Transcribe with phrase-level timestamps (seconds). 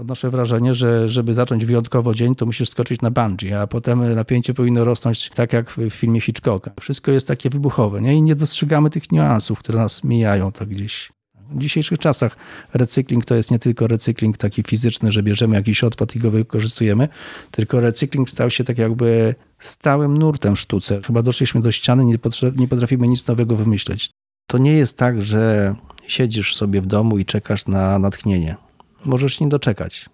[0.00, 4.54] Odnoszę wrażenie, że żeby zacząć wyjątkowo dzień, to musisz skoczyć na bungee, a potem napięcie
[4.54, 6.70] powinno rosnąć tak jak w filmie Hitchcocka.
[6.80, 8.14] Wszystko jest takie wybuchowe nie?
[8.14, 11.12] i nie dostrzegamy tych niuansów, które nas mijają tak gdzieś.
[11.50, 12.36] W dzisiejszych czasach
[12.74, 17.08] recykling to jest nie tylko recykling taki fizyczny, że bierzemy jakiś odpad i go wykorzystujemy,
[17.50, 21.00] tylko recykling stał się tak jakby stałym nurtem w sztuce.
[21.06, 22.18] Chyba doszliśmy do ściany, nie,
[22.56, 24.10] nie potrafimy nic nowego wymyśleć.
[24.46, 25.74] To nie jest tak, że
[26.06, 28.56] siedzisz sobie w domu i czekasz na natchnienie.
[29.04, 30.10] Możesz nie doczekać.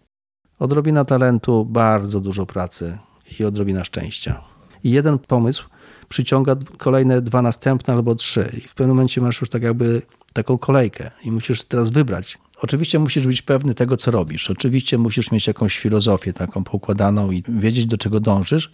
[0.59, 2.98] Odrobina talentu, bardzo dużo pracy
[3.41, 4.43] i odrobina szczęścia.
[4.85, 5.69] I jeden pomysł
[6.09, 8.53] przyciąga kolejne dwa następne albo trzy.
[8.57, 12.39] I w pewnym momencie masz już tak jakby taką kolejkę i musisz teraz wybrać.
[12.62, 14.51] Oczywiście musisz być pewny tego, co robisz.
[14.51, 18.70] Oczywiście musisz mieć jakąś filozofię taką poukładaną i wiedzieć, do czego dążysz,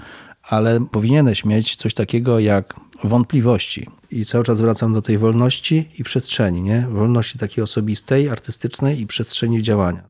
[0.48, 3.86] ale powinieneś mieć coś takiego jak wątpliwości.
[4.10, 6.86] I cały czas wracam do tej wolności i przestrzeni, nie?
[6.90, 10.02] Wolności takiej osobistej, artystycznej i przestrzeni działania.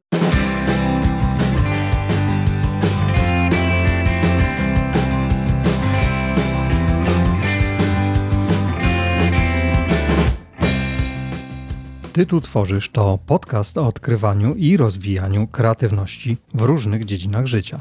[12.13, 17.81] Ty tu tworzysz to podcast o odkrywaniu i rozwijaniu kreatywności w różnych dziedzinach życia.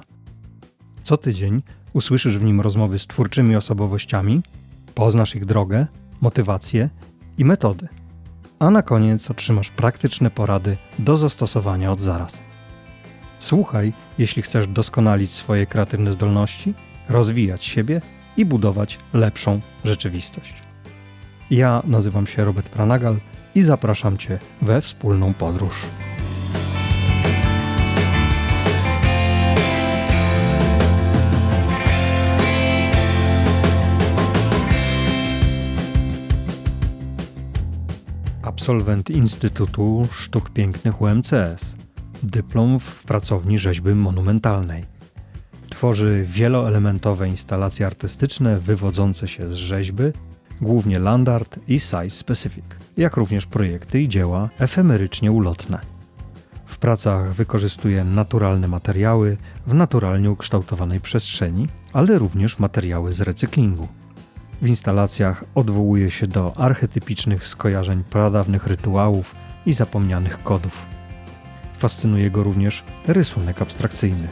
[1.03, 1.61] Co tydzień
[1.95, 4.41] usłyszysz w nim rozmowy z twórczymi osobowościami,
[4.95, 5.87] poznasz ich drogę,
[6.21, 6.89] motywacje
[7.37, 7.87] i metody.
[8.59, 12.41] A na koniec otrzymasz praktyczne porady do zastosowania od zaraz.
[13.39, 16.73] Słuchaj, jeśli chcesz doskonalić swoje kreatywne zdolności,
[17.09, 18.01] rozwijać siebie
[18.37, 20.53] i budować lepszą rzeczywistość.
[21.51, 23.19] Ja nazywam się Robert Pranagal
[23.55, 25.85] i zapraszam Cię we wspólną podróż.
[38.55, 41.75] Absolwent Instytutu Sztuk Pięknych UMCS.
[42.23, 44.85] Dyplom w pracowni rzeźby monumentalnej.
[45.69, 50.03] Tworzy wieloelementowe instalacje artystyczne wywodzące się z rzeźby
[50.61, 52.65] głównie land art i size specific,
[52.97, 55.79] jak również projekty i dzieła efemerycznie ulotne.
[56.65, 63.87] W pracach wykorzystuje naturalne materiały w naturalnie ukształtowanej przestrzeni, ale również materiały z recyklingu.
[64.61, 69.35] W instalacjach odwołuje się do archetypicznych skojarzeń pradawnych rytuałów
[69.65, 70.85] i zapomnianych kodów.
[71.77, 74.27] Fascynuje go również rysunek abstrakcyjny.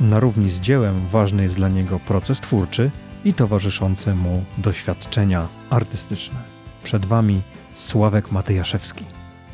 [0.00, 2.90] Na równi z dziełem ważny jest dla niego proces twórczy
[3.24, 6.38] i towarzyszące mu doświadczenia artystyczne.
[6.84, 7.42] Przed Wami
[7.74, 9.04] Sławek Matyjaszewski.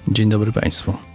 [0.08, 1.11] Dzień dobry Państwu.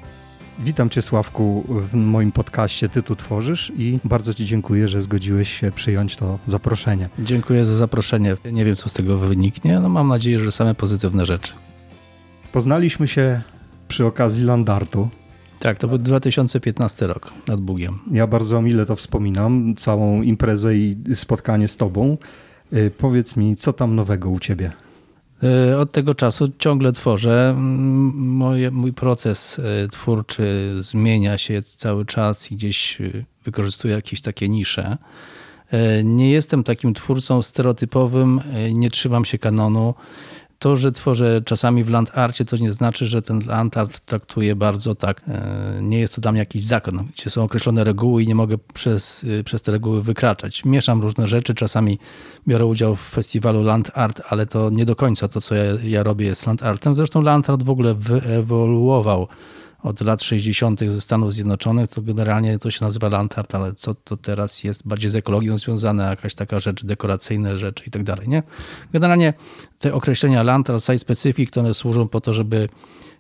[0.60, 5.60] Witam Cię Sławku w moim podcaście Ty tu tworzysz i bardzo Ci dziękuję, że zgodziłeś
[5.60, 7.10] się przyjąć to zaproszenie.
[7.20, 8.38] Dziękuję za zaproszenie.
[8.52, 11.54] Nie wiem, co z tego wyniknie, no mam nadzieję, że same pozytywne rzeczy.
[12.52, 13.42] Poznaliśmy się
[13.88, 15.10] przy okazji Landartu.
[15.60, 18.00] Tak, to był 2015 rok nad Bugiem.
[18.12, 22.18] Ja bardzo mile to wspominam, całą imprezę i spotkanie z Tobą.
[22.74, 24.72] Y, powiedz mi, co tam nowego u ciebie?
[25.44, 27.56] Y, od tego czasu ciągle tworzę.
[27.58, 32.98] Moje, mój proces y, twórczy zmienia się cały czas i gdzieś
[33.44, 34.98] wykorzystuję jakieś takie nisze.
[36.04, 38.42] Nie jestem takim twórcą stereotypowym,
[38.74, 39.94] nie trzymam się kanonu
[40.60, 44.56] to, że tworzę czasami w land arcie, to nie znaczy, że ten land art traktuje
[44.56, 45.22] bardzo tak.
[45.28, 48.58] E, nie jest to dla mnie jakiś zakon, gdzie są określone reguły i nie mogę
[48.74, 50.66] przez, e, przez te reguły wykraczać.
[50.66, 52.00] Mieszam różne rzeczy, czasami
[52.48, 56.04] biorę udział w festiwalu land art, ale to nie do końca to, co ja, ja
[56.04, 56.96] robię, jest land artem.
[56.96, 59.28] Zresztą land art w ogóle wyewoluował
[59.84, 60.80] od lat 60.
[60.80, 65.10] ze Stanów Zjednoczonych, to generalnie to się nazywa landart, ale co to teraz jest bardziej
[65.10, 68.44] z ekologią związane, jakaś taka rzecz, dekoracyjne rzeczy i tak dalej, nie?
[68.94, 69.34] Generalnie
[69.80, 72.70] te określenia landart, site specific, to one służą po to, żeby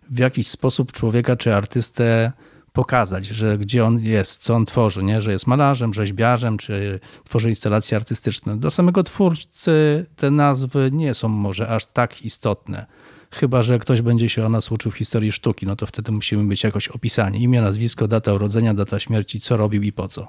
[0.09, 2.31] w jakiś sposób człowieka czy artystę
[2.73, 5.22] pokazać, że gdzie on jest, co on tworzy, nie?
[5.22, 8.57] że jest malarzem, rzeźbiarzem, czy tworzy instalacje artystyczne.
[8.57, 12.85] Dla samego twórcy te nazwy nie są może aż tak istotne
[13.31, 16.43] chyba że ktoś będzie się o nas uczył w historii sztuki, no to wtedy musimy
[16.43, 17.43] być jakoś opisani.
[17.43, 20.28] Imię, nazwisko, data urodzenia, data śmierci, co robił i po co.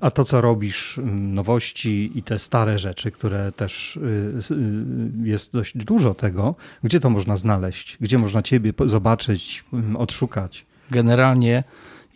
[0.00, 5.76] A to, co robisz, nowości i te stare rzeczy, które też y, y, jest dość
[5.76, 7.96] dużo tego, gdzie to można znaleźć?
[8.00, 9.64] Gdzie można ciebie zobaczyć,
[9.96, 10.66] odszukać?
[10.90, 11.64] Generalnie,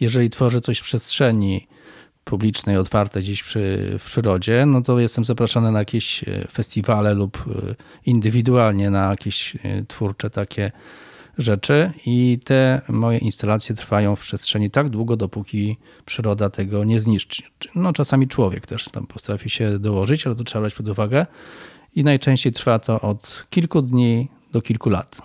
[0.00, 1.66] jeżeli tworzę coś w przestrzeni,
[2.28, 7.44] publicznej, otwarte gdzieś przy, w przyrodzie, no to jestem zapraszany na jakieś e, festiwale lub
[7.46, 7.74] e,
[8.06, 10.72] indywidualnie na jakieś e, twórcze takie
[11.38, 15.76] rzeczy i te moje instalacje trwają w przestrzeni tak długo, dopóki
[16.06, 17.42] przyroda tego nie zniszczy.
[17.74, 21.26] No czasami człowiek też tam potrafi się dołożyć, ale to trzeba brać pod uwagę
[21.94, 25.22] i najczęściej trwa to od kilku dni do kilku lat.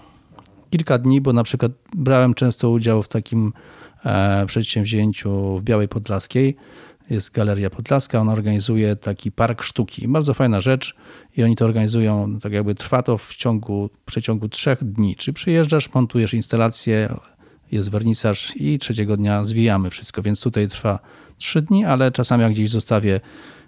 [0.69, 3.53] Kilka dni, bo na przykład brałem często udział w takim
[4.47, 6.55] przedsięwzięciu w Białej Podlaskiej.
[7.13, 10.07] Jest Galeria Podlaska, ona organizuje taki park sztuki.
[10.07, 10.95] Bardzo fajna rzecz
[11.37, 15.15] i oni to organizują, tak jakby trwa to w ciągu, w przeciągu trzech dni.
[15.15, 17.15] Czy przyjeżdżasz, montujesz instalację,
[17.71, 20.99] jest wernisaż i trzeciego dnia zwijamy wszystko, więc tutaj trwa
[21.37, 23.21] trzy dni, ale czasami jak gdzieś zostawię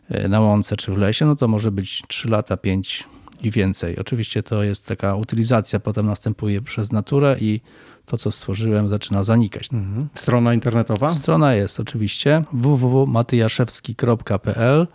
[0.09, 3.03] e, na łące czy w lesie, no to może być trzy lata, pięć
[3.41, 3.97] i więcej.
[3.99, 7.61] Oczywiście to jest taka utylizacja, potem następuje przez naturę i
[8.05, 9.73] to, co stworzyłem, zaczyna zanikać.
[9.73, 10.07] Mhm.
[10.15, 11.09] Strona internetowa?
[11.09, 14.87] Strona jest oczywiście www.matyjaszewski.pl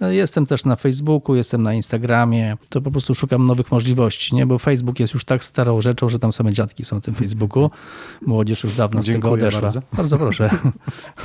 [0.00, 2.56] Jestem też na Facebooku, jestem na Instagramie.
[2.68, 4.46] To po prostu szukam nowych możliwości, nie?
[4.46, 7.70] bo Facebook jest już tak starą rzeczą, że tam same dziadki są na tym Facebooku.
[8.26, 9.60] Młodzież już dawno Dziękuję z tego odeszła.
[9.60, 10.50] Bardzo, bardzo proszę.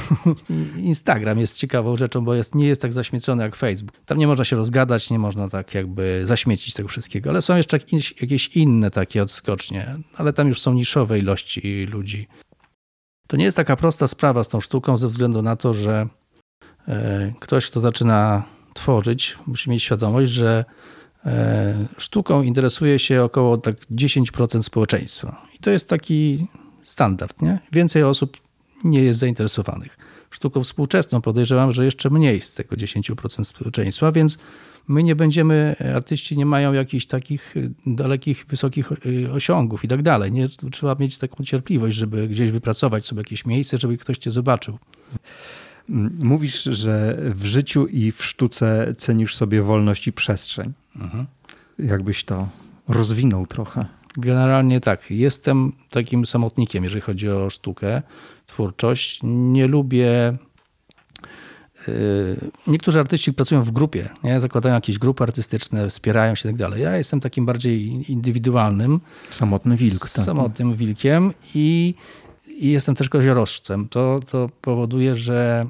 [0.77, 3.97] Instagram jest ciekawą rzeczą, bo jest, nie jest tak zaśmiecony jak Facebook.
[4.05, 7.79] Tam nie można się rozgadać, nie można tak jakby zaśmiecić tego wszystkiego, ale są jeszcze
[8.21, 12.27] jakieś inne takie odskocznie, ale tam już są niszowe ilości ludzi.
[13.27, 16.07] To nie jest taka prosta sprawa z tą sztuką ze względu na to, że
[16.87, 18.43] e, ktoś, kto zaczyna
[18.77, 20.65] tworzyć, musi mieć świadomość, że
[21.25, 25.47] e, sztuką interesuje się około tak 10% społeczeństwa.
[25.55, 26.47] I to jest taki
[26.83, 27.41] standard.
[27.41, 27.59] Nie?
[27.71, 28.37] Więcej osób
[28.83, 29.97] nie jest zainteresowanych.
[30.29, 34.37] Sztuką współczesną podejrzewam, że jeszcze mniej z tego 10% społeczeństwa, więc
[34.87, 40.31] my nie będziemy, artyści nie mają jakichś takich dalekich, wysokich e, osiągów i tak dalej.
[40.31, 44.77] Nie, trzeba mieć taką cierpliwość, żeby gdzieś wypracować sobie jakieś miejsce, żeby ktoś cię zobaczył.
[46.19, 50.73] Mówisz, że w życiu i w sztuce cenisz sobie wolność i przestrzeń.
[50.99, 51.25] Mhm.
[51.79, 52.47] Jakbyś to
[52.87, 53.85] rozwinął trochę.
[54.17, 55.11] Generalnie tak.
[55.11, 58.01] Jestem takim samotnikiem, jeżeli chodzi o sztukę,
[58.45, 59.19] twórczość.
[59.23, 60.37] Nie lubię.
[61.87, 62.37] Yy,
[62.67, 64.39] niektórzy artyści pracują w grupie, nie?
[64.39, 66.83] zakładają jakieś grupy artystyczne, wspierają się i tak dalej.
[66.83, 68.99] Ja jestem takim bardziej indywidualnym.
[69.29, 69.99] Samotny wilk.
[69.99, 70.09] Tak.
[70.09, 71.95] Samotnym wilkiem i,
[72.47, 73.89] i jestem też koziorożcem.
[73.89, 75.67] To, to powoduje, że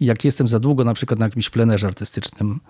[0.00, 2.60] jak jestem za długo na przykład na jakimś plenerze artystycznym,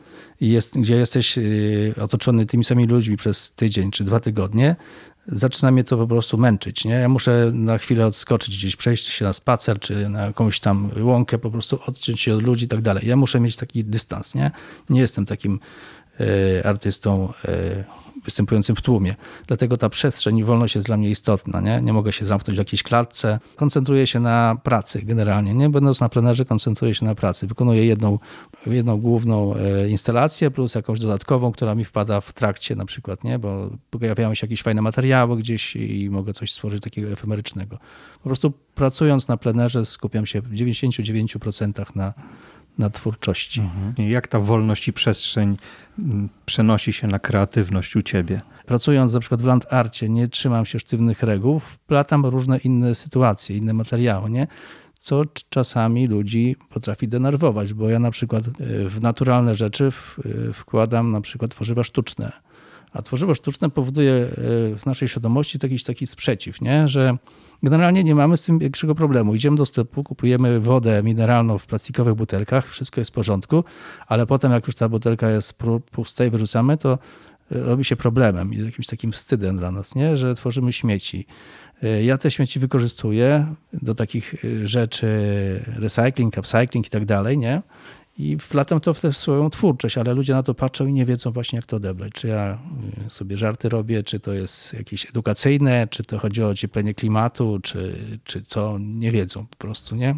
[0.40, 4.76] jest, gdzie jesteś y, otoczony tymi samymi ludźmi przez tydzień czy dwa tygodnie,
[5.28, 6.84] zaczyna mnie to po prostu męczyć.
[6.84, 6.94] Nie?
[6.94, 11.38] Ja muszę na chwilę odskoczyć gdzieś, przejść się na spacer, czy na jakąś tam łąkę,
[11.38, 13.08] po prostu odciąć się od ludzi i tak dalej.
[13.08, 14.34] Ja muszę mieć taki dystans.
[14.34, 14.50] Nie,
[14.90, 15.60] nie jestem takim
[16.64, 17.84] artystą y,
[18.24, 19.14] występującym w tłumie.
[19.46, 21.60] Dlatego ta przestrzeń i wolność jest dla mnie istotna.
[21.60, 23.40] Nie, nie mogę się zamknąć w jakiejś klatce.
[23.56, 25.54] Koncentruję się na pracy generalnie.
[25.54, 27.46] Nie będąc na plenerze, koncentruję się na pracy.
[27.46, 28.18] Wykonuję jedną,
[28.66, 33.38] jedną główną e, instalację plus jakąś dodatkową, która mi wpada w trakcie na przykład, nie?
[33.38, 37.78] bo pojawiają się jakieś fajne materiały gdzieś i mogę coś stworzyć takiego efemerycznego.
[38.22, 42.14] Po prostu pracując na plenerze skupiam się w 99% na
[42.78, 43.60] na twórczości.
[43.60, 44.08] Mhm.
[44.10, 45.56] Jak ta wolność i przestrzeń
[45.98, 48.40] mm, przenosi się na kreatywność u ciebie?
[48.66, 53.56] Pracując na przykład w Land Arcie, nie trzymam się sztywnych reguł, wplatam różne inne sytuacje,
[53.56, 54.46] inne materiały, nie?
[55.04, 58.50] co czasami ludzi potrafi denerwować, bo ja na przykład e,
[58.88, 62.32] w naturalne rzeczy e, wkładam na przykład tworzywa sztuczne.
[62.92, 64.26] A tworzywo sztuczne powoduje e,
[64.76, 66.88] w naszej świadomości jakiś taki sprzeciw, nie?
[66.88, 67.16] że
[67.64, 69.34] Generalnie nie mamy z tym większego problemu.
[69.34, 73.64] Idziemy do sklepu, kupujemy wodę mineralną w plastikowych butelkach, wszystko jest w porządku,
[74.06, 75.54] ale potem jak już ta butelka jest
[75.90, 76.98] pusta i wyrzucamy, to
[77.50, 80.16] robi się problemem i jakimś takim wstydem dla nas, nie?
[80.16, 81.26] że tworzymy śmieci.
[82.02, 84.34] Ja te śmieci wykorzystuję do takich
[84.64, 85.08] rzeczy
[85.76, 87.62] recycling, upcycling i tak dalej, nie?
[88.18, 91.30] I wplatam to w tę swoją twórczość, ale ludzie na to patrzą i nie wiedzą
[91.30, 92.12] właśnie jak to odebrać.
[92.12, 92.58] Czy ja
[93.06, 97.60] y, sobie żarty robię, czy to jest jakieś edukacyjne, czy to chodzi o ocieplenie klimatu,
[97.62, 100.16] czy, czy co, nie wiedzą po prostu, nie?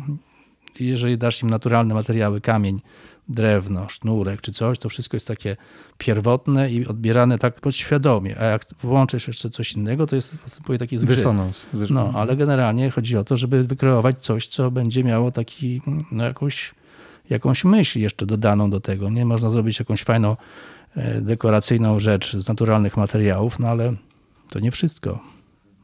[0.80, 2.80] Jeżeli dasz im naturalne materiały, kamień,
[3.28, 5.56] drewno, sznurek czy coś, to wszystko jest takie
[5.98, 8.38] pierwotne i odbierane tak podświadomie.
[8.38, 11.16] A jak włączysz jeszcze coś innego, to jest następuje taki zgrzyt.
[11.16, 11.66] Dysonans.
[11.90, 15.82] No, ale generalnie chodzi o to, żeby wykreować coś, co będzie miało taki,
[16.12, 16.74] no jakąś
[17.30, 19.10] jakąś myśl jeszcze dodaną do tego.
[19.10, 20.36] Nie można zrobić jakąś fajną,
[20.96, 23.94] e, dekoracyjną rzecz z naturalnych materiałów, no ale
[24.50, 25.18] to nie wszystko.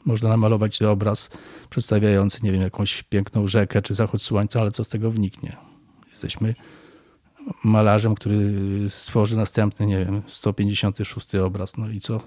[0.04, 1.30] Można namalować obraz
[1.70, 5.56] przedstawiający, nie wiem, jakąś piękną rzekę czy zachód słońca, ale co z tego wniknie?
[6.11, 6.54] Jesteśmy
[7.64, 8.54] malarzem, który
[8.88, 11.76] stworzy następny, nie wiem, 156 obraz.
[11.76, 12.20] No i co?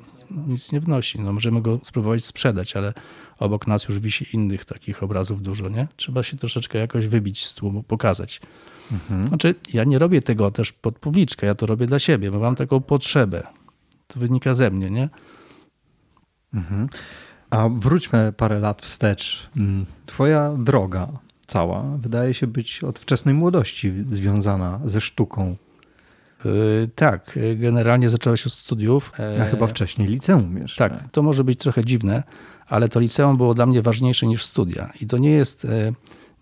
[0.48, 1.20] Nic nie wnosi.
[1.20, 2.94] No możemy go spróbować sprzedać, ale
[3.40, 5.88] obok nas już wisi innych takich obrazów dużo, nie?
[5.96, 8.42] Trzeba się troszeczkę jakoś wybić z tłumu, pokazać.
[8.92, 9.28] Mhm.
[9.28, 12.56] Znaczy, ja nie robię tego też pod publiczkę, ja to robię dla siebie, bo mam
[12.56, 13.44] taką potrzebę.
[14.08, 15.10] To wynika ze mnie, nie?
[16.54, 16.90] Mhm.
[17.50, 19.50] A wróćmy parę lat wstecz.
[19.58, 21.08] Mm, twoja droga
[21.48, 25.56] cała wydaje się być od wczesnej młodości związana ze sztuką.
[26.46, 29.12] Yy, tak, generalnie zaczęło się od studiów.
[29.42, 30.90] A chyba wcześniej liceum jeszcze.
[30.90, 32.24] Tak, to może być trochę dziwne,
[32.68, 34.92] ale to liceum było dla mnie ważniejsze niż studia.
[35.02, 35.68] I to nie jest,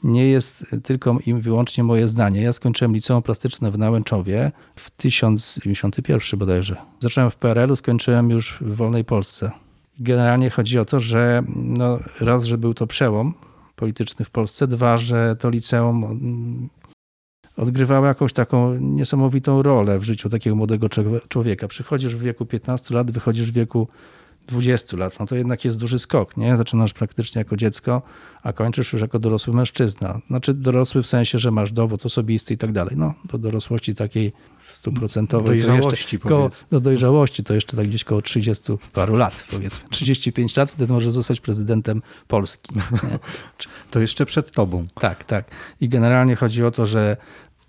[0.04, 2.42] nie jest tylko i wyłącznie moje zdanie.
[2.42, 6.76] Ja skończyłem liceum plastyczne w Nałęczowie w 1991 bodajże.
[7.00, 9.52] Zacząłem w PRL-u, skończyłem już w wolnej Polsce.
[10.00, 13.34] Generalnie chodzi o to, że no, raz, że był to przełom
[13.76, 16.70] polityczny w Polsce, dwa, że to liceum
[17.58, 20.88] odgrywało jakąś taką niesamowitą rolę w życiu takiego młodego
[21.30, 21.68] człowieka.
[21.68, 23.88] Przychodzisz w wieku 15 lat, wychodzisz w wieku
[24.48, 26.58] 20 lat, no to jednak jest duży skok, nie?
[26.58, 28.02] Zaczynasz praktycznie jako dziecko,
[28.44, 30.22] a kończysz już jako dorosły mężczyzna.
[30.28, 32.96] Znaczy dorosły w sensie, że masz dowód osobisty i tak dalej.
[32.98, 35.62] No, do dorosłości takiej stuprocentowej.
[35.62, 39.90] Dojrzałości to koło, Do dojrzałości to jeszcze tak gdzieś koło 30 paru lat, powiedzmy.
[39.90, 42.76] 35 lat, wtedy może zostać prezydentem Polski.
[42.76, 42.82] Nie?
[43.92, 44.86] To jeszcze przed tobą.
[45.00, 45.46] Tak, tak.
[45.82, 47.18] I generalnie chodzi o to, że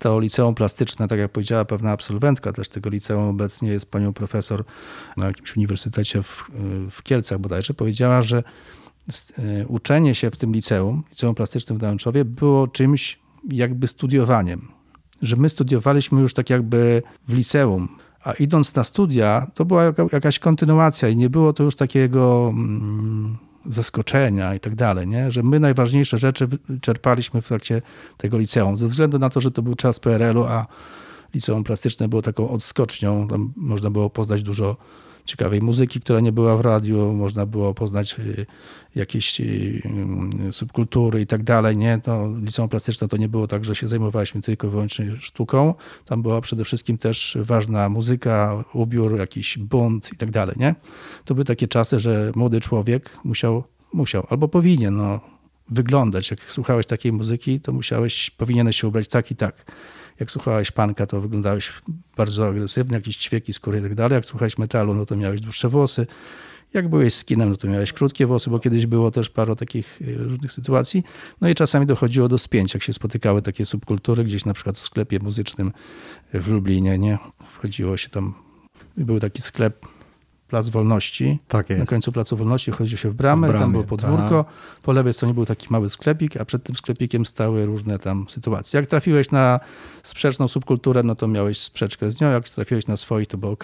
[0.05, 4.63] to liceum plastyczne, tak jak powiedziała pewna absolwentka też tego liceum, obecnie jest panią profesor
[5.17, 6.51] na jakimś uniwersytecie w,
[6.91, 8.43] w Kielcach bodajże, powiedziała, że
[9.37, 13.19] e, uczenie się w tym liceum, liceum plastycznym w Nałęczowie było czymś
[13.51, 14.67] jakby studiowaniem.
[15.21, 17.89] Że my studiowaliśmy już tak jakby w liceum,
[18.23, 19.83] a idąc na studia, to była
[20.13, 25.31] jakaś kontynuacja i nie było to już takiego mm, zaskoczenia i tak dalej, nie?
[25.31, 26.47] że my najważniejsze rzeczy
[26.81, 27.81] czerpaliśmy w trakcie
[28.17, 30.67] tego liceum, ze względu na to, że to był czas PRL-u, a
[31.33, 34.77] liceum plastyczne było taką odskocznią, tam można było poznać dużo
[35.25, 38.45] ciekawej muzyki, która nie była w radiu, można było poznać y,
[38.95, 39.81] jakieś y,
[40.51, 41.77] subkultury i tak dalej.
[41.77, 41.99] Nie?
[42.07, 45.73] No, liceum plastyczne to nie było tak, że się zajmowaliśmy tylko wyłącznie sztuką.
[46.05, 50.55] Tam była przede wszystkim też ważna muzyka, ubiór, jakiś bunt i tak dalej.
[50.59, 50.75] Nie?
[51.25, 53.63] To były takie czasy, że młody człowiek musiał,
[53.93, 55.19] musiał albo powinien no,
[55.69, 56.31] wyglądać.
[56.31, 59.65] Jak słuchałeś takiej muzyki, to musiałeś, powinieneś się ubrać tak i tak
[60.19, 61.73] jak słuchałeś panka, to wyglądałeś
[62.17, 64.15] bardzo agresywnie, jakieś ćwieki skóry i tak dalej.
[64.15, 66.07] Jak słuchałeś metalu, no to miałeś dłuższe włosy.
[66.73, 70.15] Jak byłeś skinem, no to miałeś krótkie włosy, bo kiedyś było też parę takich y,
[70.17, 71.03] różnych sytuacji.
[71.41, 74.81] No i czasami dochodziło do spięć, jak się spotykały takie subkultury, gdzieś na przykład w
[74.81, 75.71] sklepie muzycznym
[76.33, 77.17] w Lublinie, nie?
[77.53, 78.33] Wchodziło się tam,
[78.97, 79.85] był taki sklep
[80.47, 81.39] Plac Wolności.
[81.47, 81.79] Tak jest.
[81.79, 84.43] Na końcu Placu Wolności chodziło się w bramę, w bramie, tam było podwórko.
[84.43, 84.53] Tak.
[84.81, 88.79] Po lewej stronie był taki mały sklepik, a przed tym sklepikiem stały różne tam sytuacje.
[88.79, 89.59] Jak trafiłeś na
[90.03, 92.31] sprzeczną subkulturę, no to miałeś sprzeczkę z nią.
[92.31, 93.63] Jak trafiłeś na swoich, to było ok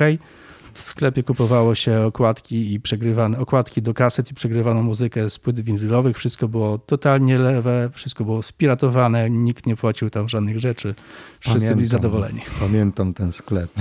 [0.74, 5.60] w sklepie kupowało się okładki i przegrywane okładki do kaset i przegrywaną muzykę z płyt
[5.60, 6.18] winylowych.
[6.18, 10.96] Wszystko było totalnie lewe, wszystko było spiratowane, nikt nie płacił tam żadnych rzeczy.
[11.40, 12.42] Wszyscy pamiętam, byli zadowoleni.
[12.60, 13.72] Pamiętam ten sklep.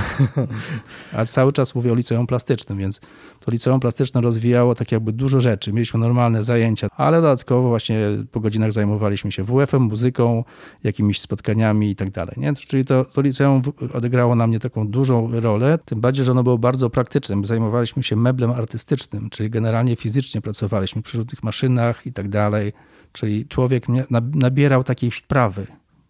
[1.16, 3.00] A cały czas mówię o liceum plastycznym, więc
[3.40, 5.73] to liceum plastyczne rozwijało tak jakby dużo rzeczy.
[5.73, 8.00] Mieliśmy normalne zajęcia, ale dodatkowo właśnie
[8.32, 10.44] po godzinach zajmowaliśmy się WF-em, muzyką,
[10.85, 12.37] jakimiś spotkaniami i tak dalej.
[12.68, 13.62] Czyli to, to liceum
[13.94, 17.45] odegrało na mnie taką dużą rolę, tym bardziej, że ono było bardzo bardzo praktycznym.
[17.45, 22.73] Zajmowaliśmy się meblem artystycznym, czyli generalnie fizycznie pracowaliśmy przy różnych maszynach i tak dalej.
[23.13, 23.87] Czyli człowiek
[24.35, 25.67] nabierał takiej wprawy,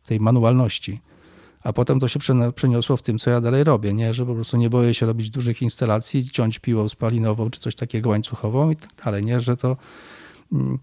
[0.07, 1.01] tej manualności.
[1.63, 2.19] A potem to się
[2.55, 4.15] przeniosło w tym, co ja dalej robię, nie?
[4.15, 8.11] że po prostu nie boję się robić dużych instalacji, ciąć piłą spalinową czy coś takiego
[8.11, 9.41] łańcuchową i tak dalej, nie?
[9.41, 9.77] że to
[10.53, 10.79] mm,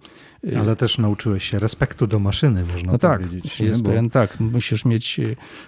[0.59, 3.59] ale też nauczyłeś się respektu do maszyny, można no tak, powiedzieć.
[3.59, 3.89] Jest Bo...
[3.89, 5.19] pewien, tak, musisz mieć,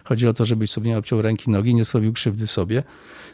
[0.04, 2.84] chodzi o to, żebyś sobie nie obciął ręki, nogi, nie zrobił krzywdy sobie.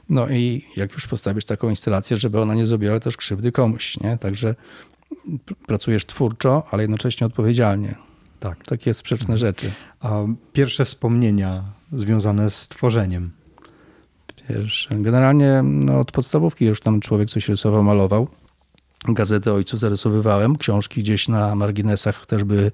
[0.10, 4.18] No i jak już postawisz taką instalację, żeby ona nie zrobiła też krzywdy komuś, nie?
[4.18, 4.56] Także
[5.68, 7.96] pracujesz twórczo, ale jednocześnie odpowiedzialnie.
[8.40, 8.66] Tak.
[8.66, 9.38] Takie sprzeczne mhm.
[9.38, 9.72] rzeczy.
[10.00, 10.22] A
[10.54, 13.32] pierwsze wspomnienia związane z tworzeniem?
[14.50, 14.96] Pierwsze.
[14.96, 18.28] Generalnie no, od podstawówki już tam człowiek coś rysował, malował.
[19.08, 22.72] Gazety ojcu zarysowywałem, książki gdzieś na marginesach też były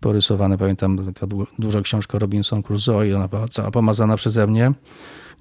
[0.00, 0.58] porysowane.
[0.58, 1.26] Pamiętam taka
[1.58, 4.72] duża książka Robinson Crusoe, ona była cała pomazana przeze mnie.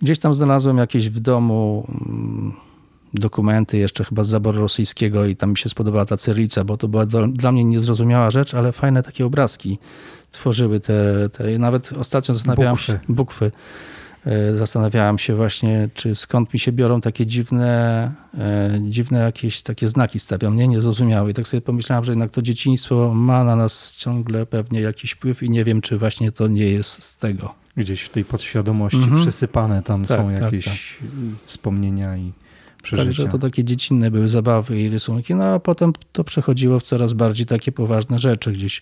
[0.03, 2.53] Gdzieś tam znalazłem jakieś w domu mm,
[3.13, 6.87] dokumenty jeszcze chyba z zaboru rosyjskiego i tam mi się spodobała ta cyrylica, bo to
[6.87, 9.79] była do, dla mnie niezrozumiała rzecz, ale fajne takie obrazki
[10.31, 12.85] tworzyły te, te nawet ostatnio zastanawiałem bukwy.
[12.85, 13.51] się, bukwy,
[14.25, 19.87] e, zastanawiałem się właśnie, czy skąd mi się biorą takie dziwne, e, dziwne jakieś takie
[19.87, 21.31] znaki stawiam, nie, niezrozumiałe.
[21.31, 25.43] I tak sobie pomyślałem, że jednak to dzieciństwo ma na nas ciągle pewnie jakiś wpływ
[25.43, 27.53] i nie wiem, czy właśnie to nie jest z tego.
[27.77, 29.21] Gdzieś w tej podświadomości -hmm.
[29.21, 31.09] przysypane tam tak, są tak, jakieś tak.
[31.45, 32.31] wspomnienia i
[32.83, 33.05] przeżycia.
[33.05, 37.13] Także to takie dziecinne były zabawy i rysunki, no a potem to przechodziło w coraz
[37.13, 38.51] bardziej takie poważne rzeczy.
[38.51, 38.81] Gdzieś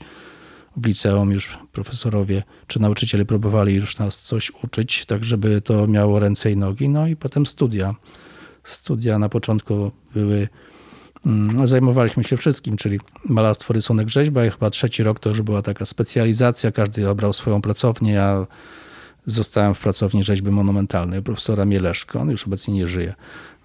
[0.78, 6.20] w liceum już profesorowie czy nauczyciele próbowali już nas coś uczyć, tak żeby to miało
[6.20, 6.90] ręce i nogi.
[6.90, 7.96] No i potem studia.
[8.64, 10.48] Studia na początku były
[11.26, 15.62] Mm, zajmowaliśmy się wszystkim, czyli malarstwo, rysunek, rzeźba i chyba trzeci rok to już była
[15.62, 18.14] taka specjalizacja, każdy obrał swoją pracownię.
[18.14, 18.48] Ja
[19.26, 23.14] zostałem w pracowni rzeźby monumentalnej profesora Mieleszko, on już obecnie nie żyje.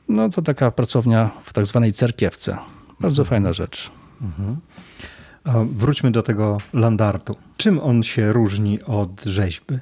[0.09, 2.57] No to taka pracownia w tak zwanej cerkiewce.
[3.01, 3.29] Bardzo mhm.
[3.29, 3.91] fajna rzecz.
[4.23, 4.57] Mhm.
[5.65, 7.37] Wróćmy do tego landartu.
[7.57, 9.79] Czym on się różni od rzeźby?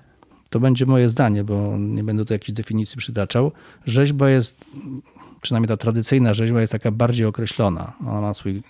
[0.51, 3.53] To będzie moje zdanie, bo nie będę tu jakiejś definicji przytaczał.
[3.87, 4.65] Rzeźba jest,
[5.41, 7.93] przynajmniej ta tradycyjna rzeźba jest taka bardziej określona.
[8.01, 8.63] Ona ma swój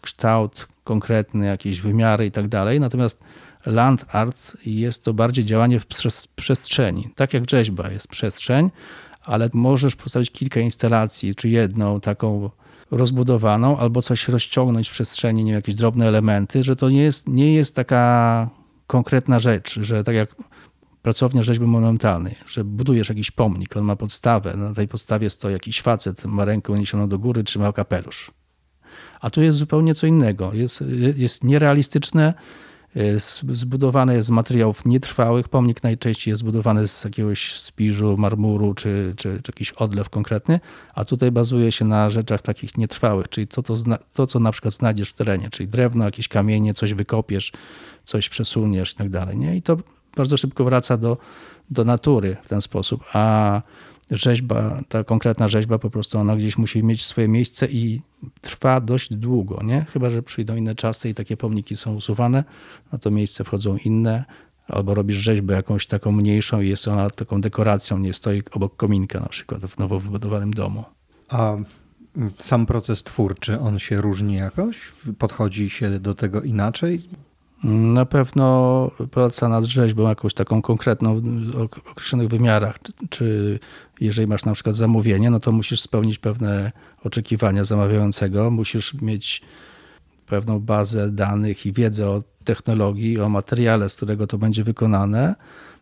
[0.00, 2.80] kształt konkretny, jakieś wymiary i tak dalej.
[2.80, 3.20] Natomiast
[3.66, 5.86] land art jest to bardziej działanie w
[6.36, 7.08] przestrzeni.
[7.16, 8.70] Tak jak rzeźba jest przestrzeń,
[9.22, 12.50] ale możesz postawić kilka instalacji, czy jedną taką
[12.90, 17.28] rozbudowaną, albo coś rozciągnąć w przestrzeni, nie wiem, jakieś drobne elementy, że to nie jest,
[17.28, 18.50] nie jest taka
[18.86, 20.36] konkretna rzecz, że tak jak
[21.02, 25.82] pracownia rzeźby monumentalnej, że budujesz jakiś pomnik, on ma podstawę, na tej podstawie stoi jakiś
[25.82, 28.30] facet, ma rękę uniesioną do góry, trzyma kapelusz.
[29.20, 30.54] A tu jest zupełnie co innego.
[30.54, 30.84] Jest,
[31.16, 32.34] jest nierealistyczne,
[33.48, 35.48] zbudowane jest z materiałów nietrwałych.
[35.48, 40.60] Pomnik najczęściej jest zbudowany z jakiegoś spiżu, marmuru czy, czy, czy jakiś odlew konkretny,
[40.94, 43.74] a tutaj bazuje się na rzeczach takich nietrwałych, czyli to, to,
[44.12, 47.52] to, co na przykład znajdziesz w terenie, czyli drewno, jakieś kamienie, coś wykopiesz,
[48.04, 49.36] coś przesuniesz i tak dalej.
[49.36, 49.56] Nie?
[49.56, 49.76] I to
[50.16, 51.16] bardzo szybko wraca do,
[51.70, 53.04] do natury w ten sposób.
[53.12, 53.62] A
[54.10, 58.02] rzeźba, ta konkretna rzeźba po prostu ona gdzieś musi mieć swoje miejsce i
[58.40, 59.86] trwa dość długo, nie?
[59.92, 62.44] Chyba, że przyjdą inne czasy i takie pomniki są usuwane,
[62.92, 64.24] na to miejsce wchodzą inne,
[64.68, 69.20] albo robisz rzeźbę jakąś taką mniejszą i jest ona taką dekoracją, nie stoi obok kominka
[69.20, 70.84] na przykład w nowo wybudowanym domu.
[71.28, 71.56] A
[72.38, 74.92] sam proces twórczy, on się różni jakoś?
[75.18, 77.08] Podchodzi się do tego inaczej?
[77.64, 82.78] Na pewno praca nad rzeźbą jakąś taką konkretną, w określonych wymiarach,
[83.10, 83.58] czy,
[84.00, 86.72] jeżeli masz na przykład zamówienie, no to musisz spełnić pewne
[87.04, 89.42] oczekiwania zamawiającego, musisz mieć
[90.26, 95.34] pewną bazę danych i wiedzę o technologii, o materiale, z którego to będzie wykonane.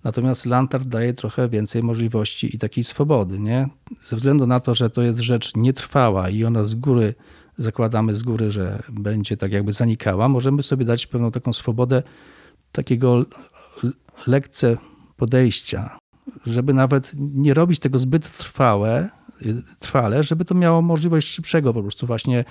[0.04, 3.68] Natomiast Lantard daje trochę więcej możliwości i takiej swobody, nie?
[4.02, 7.14] Ze względu na to, że to jest rzecz nietrwała i ona z góry
[7.58, 12.02] zakładamy z góry, że będzie tak jakby zanikała, możemy sobie dać pewną taką swobodę
[12.72, 13.24] takiego
[14.26, 14.76] lekce
[15.16, 15.98] podejścia,
[16.46, 19.08] żeby nawet nie robić tego zbyt trwałe,
[19.78, 22.44] trwale, żeby to miało możliwość szybszego po prostu właśnie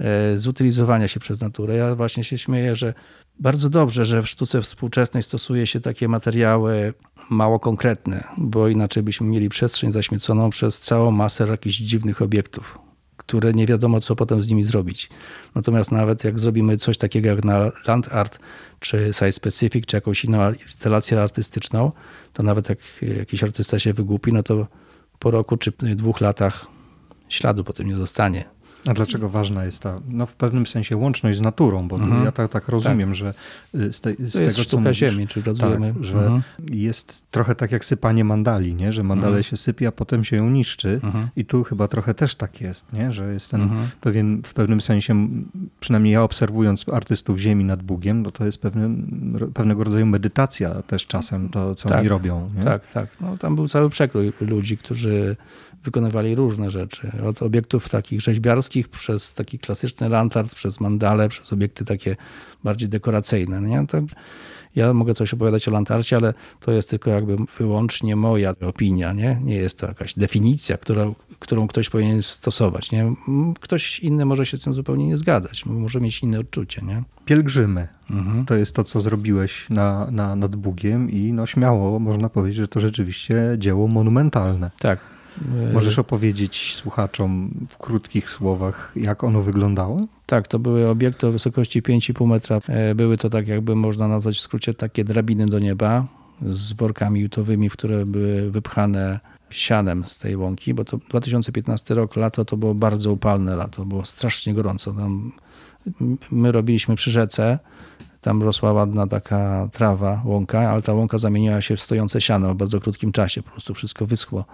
[0.00, 1.76] e, zutylizowania się przez naturę.
[1.76, 2.94] Ja właśnie się śmieję, że
[3.40, 6.94] bardzo dobrze, że w sztuce współczesnej stosuje się takie materiały
[7.30, 12.85] mało konkretne, bo inaczej byśmy mieli przestrzeń zaśmieconą przez całą masę jakichś dziwnych obiektów
[13.26, 15.10] które nie wiadomo, co potem z nimi zrobić.
[15.54, 18.38] Natomiast nawet jak zrobimy coś takiego jak na Land Art,
[18.80, 21.92] czy Site Specific, czy jakąś inną instalację artystyczną,
[22.32, 22.78] to nawet jak
[23.18, 24.66] jakiś artysta się wygłupi, no to
[25.18, 26.66] po roku czy dwóch latach
[27.28, 28.55] śladu po tym nie zostanie.
[28.86, 32.24] A dlaczego ważna jest ta, no w pewnym sensie łączność z naturą, bo mhm.
[32.24, 33.16] ja tak, tak rozumiem, tak.
[33.16, 33.34] że
[33.74, 35.94] y, z, te, z to jest tego, sztuka mówisz, ziemi, czy pracujemy.
[35.94, 36.42] Tak, że mhm.
[36.70, 38.92] jest trochę tak jak sypanie mandali, nie?
[38.92, 39.42] że mandale mhm.
[39.42, 41.28] się sypie, a potem się ją niszczy mhm.
[41.36, 43.12] i tu chyba trochę też tak jest, nie?
[43.12, 43.88] że jest ten mhm.
[44.00, 45.28] pewien, w pewnym sensie,
[45.80, 48.90] przynajmniej ja obserwując artystów ziemi nad Bugiem, bo to jest pewne,
[49.54, 52.50] pewnego rodzaju medytacja też czasem to, co tak, oni robią.
[52.56, 52.62] Nie?
[52.62, 53.08] Tak, tak.
[53.20, 55.36] No, tam był cały przekrój ludzi, którzy
[55.86, 57.12] wykonywali różne rzeczy.
[57.24, 62.16] Od obiektów takich rzeźbiarskich, przez taki klasyczny lantart, przez mandale, przez obiekty takie
[62.64, 63.60] bardziej dekoracyjne.
[63.60, 63.86] Nie?
[63.86, 64.02] To
[64.76, 69.12] ja mogę coś opowiadać o lantarcie, ale to jest tylko jakby wyłącznie moja opinia.
[69.12, 71.04] Nie, nie jest to jakaś definicja, która,
[71.38, 72.92] którą ktoś powinien stosować.
[72.92, 73.14] Nie?
[73.60, 76.82] Ktoś inny może się z tym zupełnie nie zgadzać, może mieć inne odczucie.
[76.82, 77.02] Nie?
[77.24, 77.88] Pielgrzymy.
[78.10, 78.46] Mhm.
[78.46, 82.68] To jest to, co zrobiłeś na, na, nad Bugiem i no śmiało można powiedzieć, że
[82.68, 84.70] to rzeczywiście dzieło monumentalne.
[84.78, 85.00] Tak,
[85.72, 90.00] Możesz opowiedzieć słuchaczom w krótkich słowach, jak ono wyglądało?
[90.26, 92.60] Tak, to były obiekty o wysokości 5,5 metra.
[92.68, 96.06] E, były to tak jakby można nazwać w skrócie takie drabiny do nieba
[96.42, 99.20] z workami jutowymi, które były wypchane
[99.50, 104.04] sianem z tej łąki, bo to 2015 rok, lato to było bardzo upalne lato, było
[104.04, 104.92] strasznie gorąco.
[104.92, 105.32] Tam
[106.30, 107.58] my robiliśmy przy rzece,
[108.20, 112.56] tam rosła ładna taka trawa, łąka, ale ta łąka zamieniła się w stojące siano w
[112.56, 114.44] bardzo krótkim czasie, po prostu wszystko wyschło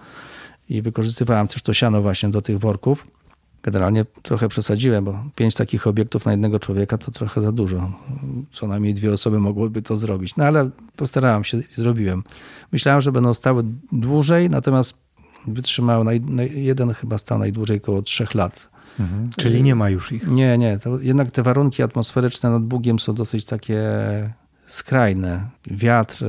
[0.69, 3.07] i wykorzystywałem też to siano właśnie do tych worków.
[3.63, 7.91] Generalnie trochę przesadziłem, bo pięć takich obiektów na jednego człowieka to trochę za dużo.
[8.51, 10.35] Co najmniej dwie osoby mogłyby to zrobić.
[10.35, 12.23] No ale postarałem się i zrobiłem.
[12.71, 14.97] Myślałem, że będą stały dłużej, natomiast
[15.47, 16.21] wytrzymały, naj,
[16.63, 18.69] jeden chyba stał najdłużej około trzech lat.
[18.99, 19.29] Mhm.
[19.37, 20.27] Czyli nie ma już ich?
[20.27, 20.79] Nie, nie.
[21.01, 23.79] Jednak te warunki atmosferyczne nad Bugiem są dosyć takie
[24.67, 25.49] skrajne.
[25.71, 26.25] Wiatr,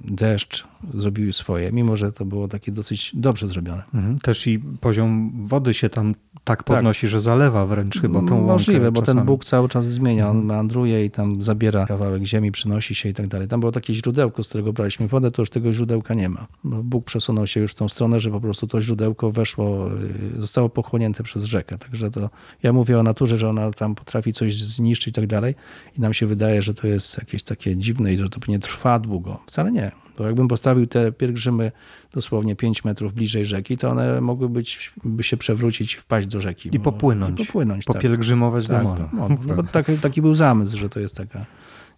[0.00, 3.82] deszcz zrobiły swoje, mimo że to było takie dosyć dobrze zrobione.
[3.94, 4.18] Mhm.
[4.18, 7.10] Też i poziom wody się tam tak podnosi, tak.
[7.10, 11.10] że zalewa wręcz chyba tą Możliwe, bo ten Bóg cały czas zmienia, on meandruje i
[11.10, 13.48] tam zabiera kawałek ziemi, przynosi się i tak dalej.
[13.48, 16.46] Tam było takie źródełko, z którego braliśmy wodę, to już tego źródełka nie ma.
[16.64, 19.90] Bóg przesunął się już w tą stronę, że po prostu to źródełko weszło,
[20.36, 21.78] y, zostało pochłonięte przez rzekę.
[21.78, 22.30] Także to
[22.62, 25.54] ja mówię o naturze, że ona tam potrafi coś zniszczyć i tak dalej
[25.98, 28.98] i nam się wydaje, że to jest jakieś takie dziwne i że to nie trwa
[28.98, 29.40] długo.
[29.46, 29.92] Wcale nie.
[30.18, 31.72] Bo jakbym postawił te pielgrzymy
[32.12, 36.70] dosłownie 5 metrów bliżej rzeki, to one mogły być, by się przewrócić, wpaść do rzeki.
[36.72, 37.40] I popłynąć.
[37.40, 38.82] I popłynąć, Popielgrzymować tak.
[38.82, 39.04] do morza.
[39.04, 41.46] Tak, no, no, bo taki, taki był zamysł, że to jest taka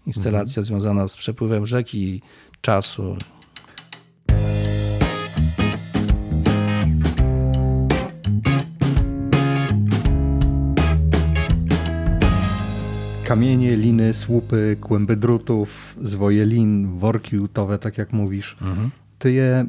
[0.06, 0.64] instalacja mhm.
[0.64, 2.22] związana z przepływem rzeki,
[2.60, 3.16] czasu.
[13.26, 18.56] Kamienie, liny, słupy, kłęby drutów, zwoje lin, worki jutowe, tak jak mówisz.
[18.62, 18.90] Mhm.
[19.18, 19.66] Ty je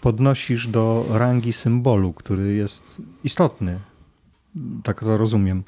[0.00, 3.78] podnosisz do rangi symbolu, który jest istotny.
[4.82, 5.62] Tak to rozumiem.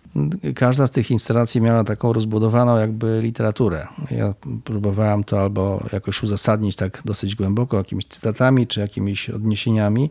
[0.55, 3.87] Każda z tych instalacji miała taką rozbudowaną jakby literaturę.
[4.11, 10.11] Ja próbowałem to albo jakoś uzasadnić tak dosyć głęboko jakimiś cytatami czy jakimiś odniesieniami,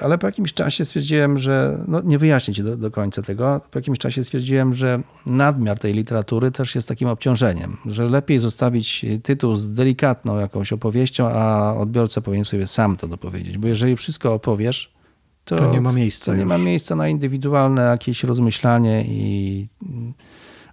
[0.00, 3.60] ale po jakimś czasie stwierdziłem, że no nie wyjaśnię ci do, do, końca tego.
[3.70, 9.06] Po jakimś czasie stwierdziłem, że nadmiar tej literatury też jest takim obciążeniem, że lepiej zostawić
[9.22, 13.58] tytuł z delikatną jakąś opowieścią, a odbiorca powinien sobie sam to dopowiedzieć.
[13.58, 14.96] Bo jeżeli wszystko opowiesz,
[15.44, 16.34] to, to nie ma miejsca.
[16.34, 19.66] Nie ma miejsca na indywidualne jakieś rozmyślanie i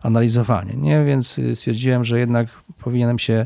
[0.01, 0.73] analizowanie.
[0.73, 1.05] Nie?
[1.05, 2.47] Więc stwierdziłem, że jednak
[2.83, 3.45] powinienem się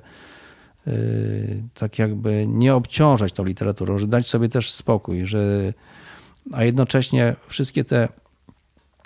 [1.74, 5.74] tak jakby nie obciążać tą literaturą, że dać sobie też spokój, że,
[6.52, 8.08] a jednocześnie wszystkie te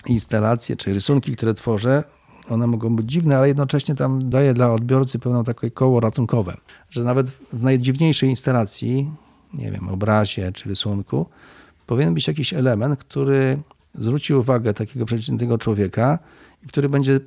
[0.07, 2.03] instalacje czy rysunki, które tworzę,
[2.49, 6.57] one mogą być dziwne, ale jednocześnie tam daję dla odbiorcy pewne takie koło ratunkowe,
[6.89, 9.11] że nawet w najdziwniejszej instalacji,
[9.53, 11.25] nie wiem, obrazie czy rysunku,
[11.87, 13.57] powinien być jakiś element, który
[13.95, 16.19] zwróci uwagę takiego przeciętnego człowieka
[16.63, 17.19] i który będzie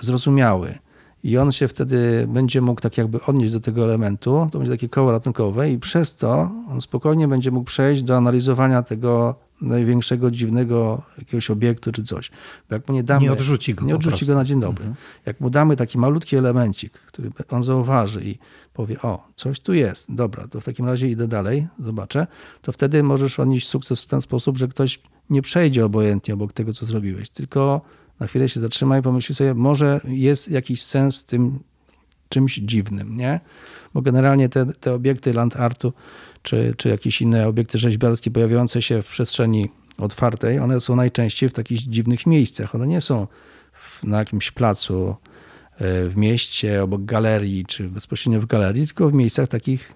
[0.00, 0.78] zrozumiały
[1.24, 4.88] i on się wtedy będzie mógł tak jakby odnieść do tego elementu, to będzie takie
[4.88, 11.02] koło ratunkowe i przez to on spokojnie będzie mógł przejść do analizowania tego największego dziwnego
[11.18, 12.30] jakiegoś obiektu czy coś.
[12.68, 14.84] Bo jak mu nie damy, nie odrzuci go, nie odrzuci go na dzień dobry.
[14.84, 15.04] Mhm.
[15.26, 18.38] Jak mu damy taki malutki elemencik, który on zauważy i
[18.72, 22.26] powie, o, coś tu jest, dobra, to w takim razie idę dalej, zobaczę,
[22.62, 26.72] to wtedy możesz odnieść sukces w ten sposób, że ktoś nie przejdzie obojętnie obok tego,
[26.72, 27.80] co zrobiłeś, tylko
[28.20, 31.60] na chwilę się zatrzyma i pomyśli sobie, może jest jakiś sens w tym
[32.28, 33.40] czymś dziwnym, nie?
[33.94, 35.92] Bo generalnie te, te obiekty land artu,
[36.42, 41.52] czy, czy jakieś inne obiekty rzeźbiarskie pojawiające się w przestrzeni otwartej, one są najczęściej w
[41.52, 42.74] takich dziwnych miejscach.
[42.74, 43.26] One nie są
[44.02, 45.16] na jakimś placu
[45.76, 49.92] e, w mieście, obok galerii, czy bezpośrednio w galerii, tylko w miejscach takich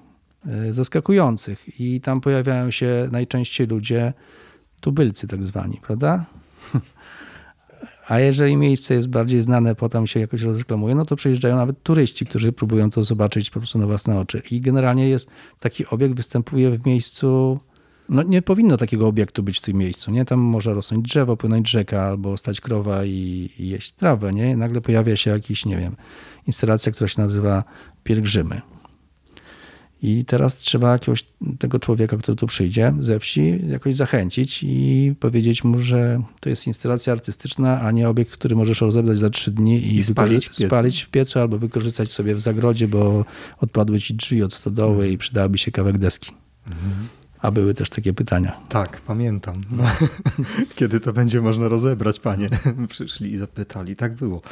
[0.47, 1.81] e, zaskakujących.
[1.81, 4.13] I tam pojawiają się najczęściej ludzie,
[4.81, 6.25] tubylcy tak zwani, prawda?
[8.09, 12.27] A jeżeli miejsce jest bardziej znane, potem się jakoś rozreklamuje, no to przyjeżdżają nawet turyści,
[12.27, 14.43] którzy próbują to zobaczyć po prostu na własne oczy.
[14.51, 17.59] I generalnie jest taki obiekt, występuje w miejscu.
[18.09, 20.25] No nie powinno takiego obiektu być w tym miejscu, nie?
[20.25, 24.57] Tam może rosnąć drzewo, płynąć rzeka albo stać krowa i, i jeść trawę, nie?
[24.57, 25.97] Nagle pojawia się jakiś, nie wiem,
[26.47, 27.65] instalacja, która się nazywa
[28.05, 28.61] pielgrzymy.
[30.03, 31.25] I teraz trzeba jakiegoś
[31.59, 36.67] tego człowieka, który tu przyjdzie ze wsi, jakoś zachęcić i powiedzieć mu, że to jest
[36.67, 40.55] instalacja artystyczna, a nie obiekt, który możesz rozebrać za trzy dni i, I spalić, w
[40.55, 43.25] spalić, w piecu albo wykorzystać sobie w zagrodzie, bo
[43.61, 45.13] odpadły ci drzwi od stodoły mhm.
[45.13, 46.33] i przydałaby się kawałek deski.
[46.67, 47.09] Mhm.
[47.41, 48.61] A były też takie pytania.
[48.69, 49.65] Tak, pamiętam.
[50.77, 52.49] Kiedy to będzie można rozebrać, panie?
[52.89, 53.97] Przyszli i zapytali.
[53.97, 54.43] Tak było.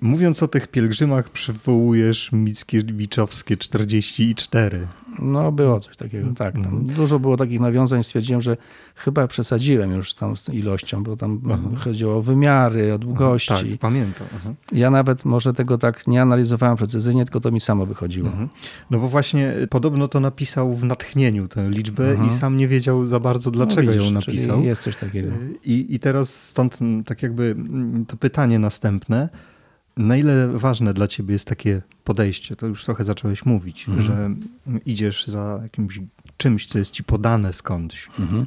[0.00, 4.86] Mówiąc o tych pielgrzymach, przywołujesz Mickiewiczowskie 44.
[5.18, 6.56] No, było coś takiego, tak.
[6.56, 6.86] Mhm.
[6.86, 8.02] Dużo było takich nawiązań.
[8.02, 8.56] Stwierdziłem, że
[8.94, 11.62] chyba przesadziłem już tam z ilością, bo tam Aha.
[11.78, 13.48] chodziło o wymiary, o długości.
[13.48, 14.26] Tak, pamiętam.
[14.36, 14.54] Aha.
[14.72, 18.28] Ja nawet może tego tak nie analizowałem precyzyjnie, tylko to mi samo wychodziło.
[18.28, 18.48] Mhm.
[18.90, 22.28] No bo właśnie podobno to napisał w natchnieniu tę liczbę mhm.
[22.28, 24.62] i sam nie wiedział za bardzo, dlaczego no, widzisz, ją napisał.
[24.62, 25.28] Jest coś takiego.
[25.64, 27.56] I, I teraz stąd tak jakby
[28.08, 29.28] to pytanie następne
[29.96, 32.56] na ile ważne dla ciebie jest takie podejście?
[32.56, 34.06] To już trochę zacząłeś mówić, mhm.
[34.06, 34.30] że
[34.86, 36.00] idziesz za jakimś
[36.36, 38.08] czymś, co jest ci podane skądś.
[38.18, 38.46] Mhm.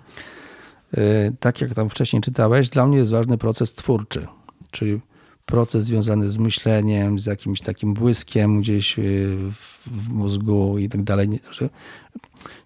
[0.98, 4.28] E, tak jak tam wcześniej czytałeś, dla mnie jest ważny proces twórczy,
[4.72, 5.00] czyli
[5.46, 9.04] proces związany z myśleniem, z jakimś takim błyskiem gdzieś e,
[9.88, 11.30] w mózgu i tak dalej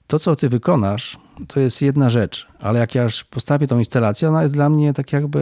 [0.07, 4.29] to, co ty wykonasz, to jest jedna rzecz, ale jak ja już postawię tą instalację,
[4.29, 5.41] ona jest dla mnie tak jakby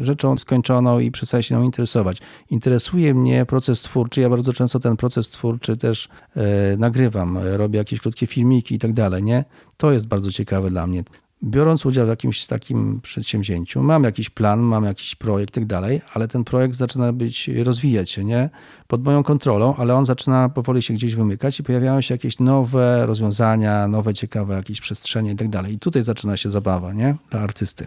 [0.00, 2.18] rzeczą skończoną i przestaje się nią interesować.
[2.50, 8.00] Interesuje mnie proces twórczy, ja bardzo często ten proces twórczy też e, nagrywam, robię jakieś
[8.00, 9.44] krótkie filmiki i tak dalej, nie?
[9.76, 11.04] To jest bardzo ciekawe dla mnie.
[11.44, 16.00] Biorąc udział w jakimś takim przedsięwzięciu, mam jakiś plan, mam jakiś projekt i tak dalej,
[16.14, 18.50] ale ten projekt zaczyna być, rozwijać się, nie?
[18.86, 23.06] Pod moją kontrolą, ale on zaczyna powoli się gdzieś wymykać i pojawiają się jakieś nowe
[23.06, 25.74] rozwiązania, nowe, ciekawe jakieś przestrzenie i tak dalej.
[25.74, 27.16] I tutaj zaczyna się zabawa, nie?
[27.30, 27.86] Dla artysty.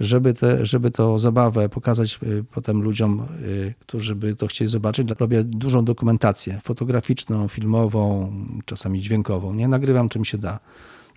[0.00, 5.08] Żeby, te, żeby to zabawę pokazać y, potem ludziom, y, którzy by to chcieli zobaczyć,
[5.18, 8.32] robię dużą dokumentację fotograficzną, filmową,
[8.64, 9.68] czasami dźwiękową, nie?
[9.68, 10.58] Nagrywam czym się da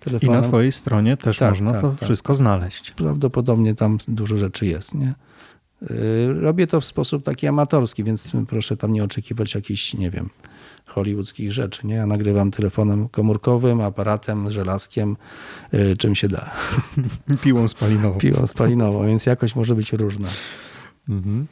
[0.04, 0.40] telefonem.
[0.40, 2.04] I na twojej stronie też tak, można tak, to tak.
[2.04, 2.90] wszystko znaleźć.
[2.90, 5.14] Prawdopodobnie tam dużo rzeczy jest, nie?
[5.90, 10.30] Y, robię to w sposób taki amatorski, więc proszę tam nie oczekiwać jakichś, nie wiem,
[10.86, 11.86] hollywoodzkich rzeczy.
[11.86, 11.94] Nie?
[11.94, 15.16] Ja nagrywam telefonem komórkowym, aparatem, żelazkiem,
[15.74, 16.50] y, czym się da.
[17.42, 18.18] Piłą spalinową.
[18.18, 20.28] Piłą spalinową, więc jakość może być różna.
[21.08, 21.46] Mhm.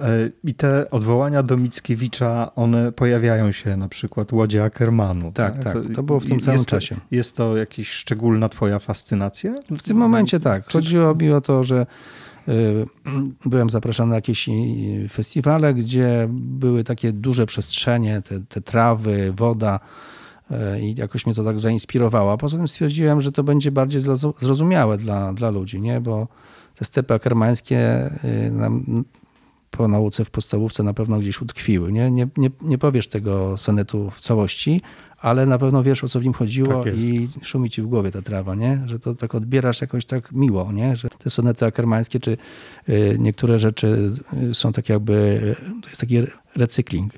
[0.00, 5.32] E, I te odwołania do Mickiewicza, one pojawiają się na przykład Łodzie Ackermanu.
[5.32, 5.94] Tak, tak, tak.
[5.94, 6.94] To było w tym samym czasie.
[6.94, 9.54] To, jest to jakaś szczególna twoja fascynacja?
[9.70, 10.72] W tym momencie tak.
[10.72, 11.86] Chodziło mi o to, że
[12.48, 12.86] y,
[13.44, 14.48] byłem zapraszany na jakieś
[15.10, 19.80] festiwale, gdzie były takie duże przestrzenie, te, te trawy, woda
[20.50, 22.38] y, i jakoś mnie to tak zainspirowało.
[22.38, 24.00] Poza tym stwierdziłem, że to będzie bardziej
[24.40, 26.00] zrozumiałe dla, dla ludzi, nie?
[26.00, 26.28] bo
[26.74, 28.10] te stepy akermańskie
[28.50, 29.04] nam
[29.76, 31.92] po nauce w podstawówce na pewno gdzieś utkwiły.
[31.92, 34.82] Nie, nie, nie, nie powiesz tego sonetu w całości,
[35.18, 38.10] ale na pewno wiesz o co w nim chodziło tak i szumi ci w głowie
[38.10, 38.82] ta trawa, nie?
[38.86, 40.96] że to tak odbierasz jakoś tak miło, nie?
[40.96, 42.36] że te sonety akermańskie czy
[42.88, 44.10] y, niektóre rzeczy
[44.52, 46.16] są tak jakby, y, to jest taki
[46.56, 47.12] recykling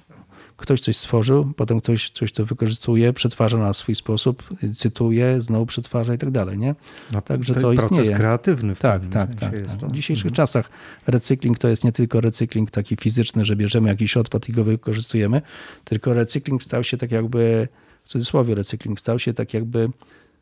[0.58, 4.42] ktoś coś stworzył, potem ktoś coś to wykorzystuje, przetwarza na swój sposób,
[4.76, 6.74] cytuje, znowu przetwarza i tak dalej, nie?
[7.12, 8.16] No, Także to, proces istnieje.
[8.16, 9.90] kreatywny w tak, tak, tak, tak.
[9.90, 10.34] W dzisiejszych mhm.
[10.34, 10.70] czasach
[11.06, 15.42] recykling to jest nie tylko recykling taki fizyczny, że bierzemy jakiś odpad i go wykorzystujemy,
[15.84, 17.68] tylko recykling stał się tak jakby,
[18.04, 19.88] w cudzysłowie recykling stał się tak jakby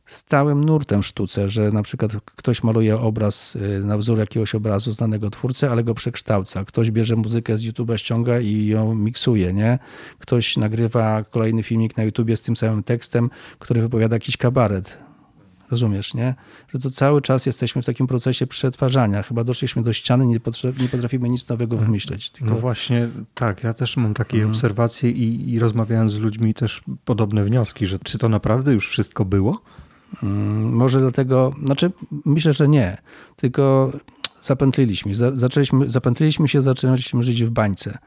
[0.07, 4.93] stałym nurtem w sztuce, że na przykład ktoś maluje obraz y, na wzór jakiegoś obrazu
[4.93, 6.65] znanego twórcy, ale go przekształca.
[6.65, 9.79] Ktoś bierze muzykę z YouTube'a, ściąga i ją miksuje, nie?
[10.19, 14.99] Ktoś nagrywa kolejny filmik na YouTubie z tym samym tekstem, który wypowiada jakiś kabaret.
[15.71, 16.35] Rozumiesz, nie?
[16.69, 19.23] Że to cały czas jesteśmy w takim procesie przetwarzania.
[19.23, 20.41] Chyba doszliśmy do ściany, nie,
[20.81, 22.31] nie potrafimy nic nowego wymyśleć.
[22.31, 22.55] Tylko...
[22.55, 23.65] No właśnie, tak.
[23.65, 24.51] Ja też mam takie mhm.
[24.51, 29.25] obserwacje i, i rozmawiając z ludźmi też podobne wnioski, że czy to naprawdę już wszystko
[29.25, 29.61] było?
[30.23, 31.93] Mm, może dlatego, znaczy
[32.25, 32.97] myślę, że nie,
[33.37, 33.93] tylko
[34.41, 37.99] zapętliliśmy, zaczęliśmy, zapętliliśmy się, zaczęliśmy żyć w bańce.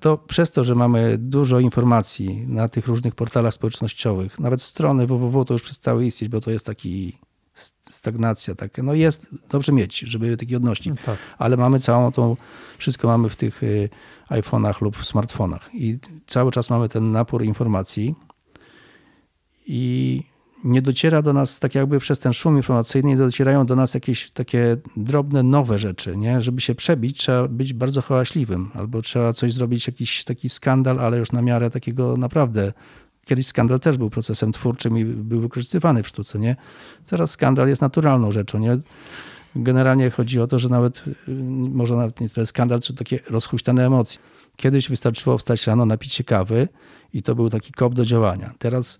[0.00, 5.44] To przez to, że mamy dużo informacji na tych różnych portalach społecznościowych, nawet strony www
[5.44, 7.18] to już przestały istnieć, bo to jest taki
[7.90, 8.82] stagnacja taka.
[8.82, 11.18] No jest dobrze mieć, żeby taki odnośnik, no tak.
[11.38, 12.36] ale mamy całą tą,
[12.78, 13.88] wszystko mamy w tych y,
[14.30, 18.14] iPhone'ach lub w smartfonach i cały czas mamy ten napór informacji
[19.66, 20.22] i
[20.64, 24.30] nie dociera do nas, tak jakby przez ten szum informacyjny, nie docierają do nas jakieś
[24.30, 26.16] takie drobne, nowe rzeczy.
[26.16, 26.42] Nie?
[26.42, 31.18] Żeby się przebić, trzeba być bardzo hałaśliwym, albo trzeba coś zrobić, jakiś taki skandal, ale
[31.18, 32.72] już na miarę takiego naprawdę.
[33.24, 36.38] Kiedyś skandal też był procesem twórczym i był wykorzystywany w sztuce.
[36.38, 36.56] Nie?
[37.06, 38.58] Teraz skandal jest naturalną rzeczą.
[38.58, 38.78] Nie?
[39.56, 41.02] Generalnie chodzi o to, że nawet,
[41.72, 44.20] może nawet nie tyle skandal, co takie rozhuśtane emocje.
[44.56, 46.68] Kiedyś wystarczyło wstać rano, napić się kawy
[47.12, 48.54] i to był taki kop do działania.
[48.58, 48.98] Teraz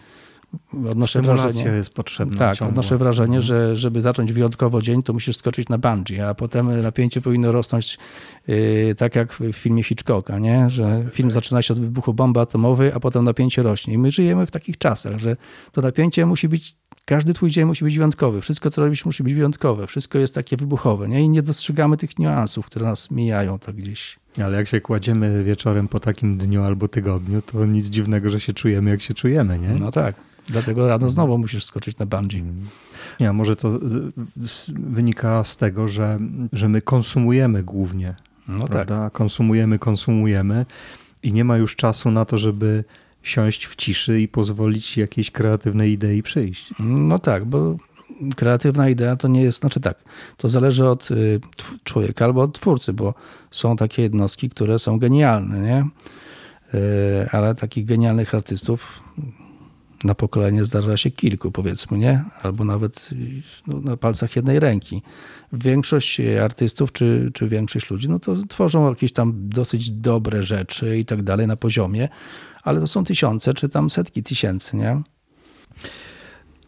[0.91, 1.65] odnoszę wrażenie.
[1.65, 2.39] jest potrzebna.
[2.39, 2.71] Tak, ciągle.
[2.71, 7.21] odnoszę wrażenie, że żeby zacząć wyjątkowo dzień, to musisz skoczyć na bungee, a potem napięcie
[7.21, 7.99] powinno rosnąć
[8.47, 10.71] yy, tak jak w filmie Hitchcocka, nie?
[10.71, 13.95] że film zaczyna się od wybuchu bomby atomowej, a potem napięcie rośnie.
[13.95, 15.37] I my żyjemy w takich czasach, że
[15.73, 18.41] to napięcie musi być każdy twój dzień musi być wyjątkowy.
[18.41, 19.87] Wszystko, co robisz, musi być wyjątkowe.
[19.87, 21.09] Wszystko jest takie wybuchowe.
[21.09, 21.23] Nie?
[21.23, 24.19] I nie dostrzegamy tych niuansów, które nas mijają tak gdzieś.
[24.43, 28.53] Ale jak się kładziemy wieczorem po takim dniu albo tygodniu, to nic dziwnego, że się
[28.53, 29.69] czujemy, jak się czujemy, nie?
[29.69, 30.15] No tak.
[30.49, 32.45] Dlatego rano znowu musisz skoczyć na bungee.
[33.21, 33.79] Nie, może to
[34.69, 36.19] wynika z tego, że,
[36.53, 38.15] że my konsumujemy głównie.
[38.49, 38.85] No prawda?
[39.05, 39.13] tak.
[39.13, 40.67] Konsumujemy, konsumujemy
[41.23, 42.85] i nie ma już czasu na to, żeby
[43.23, 46.75] siąść w ciszy i pozwolić jakiejś kreatywnej idei przyjść.
[46.79, 47.77] No tak, bo
[48.37, 50.05] kreatywna idea to nie jest, znaczy tak,
[50.37, 51.41] to zależy od y,
[51.85, 53.15] człowieka albo od twórcy, bo
[53.51, 55.87] są takie jednostki, które są genialne, nie?
[56.75, 59.03] Y, ale takich genialnych artystów
[60.05, 62.25] na pokolenie zdarza się kilku, powiedzmy, nie?
[62.43, 63.11] Albo nawet
[63.67, 65.03] no, na palcach jednej ręki.
[65.53, 71.05] Większość artystów, czy, czy większość ludzi, no to tworzą jakieś tam dosyć dobre rzeczy i
[71.05, 72.09] tak dalej na poziomie,
[72.63, 75.03] ale to są tysiące, czy tam setki tysięcy, nie?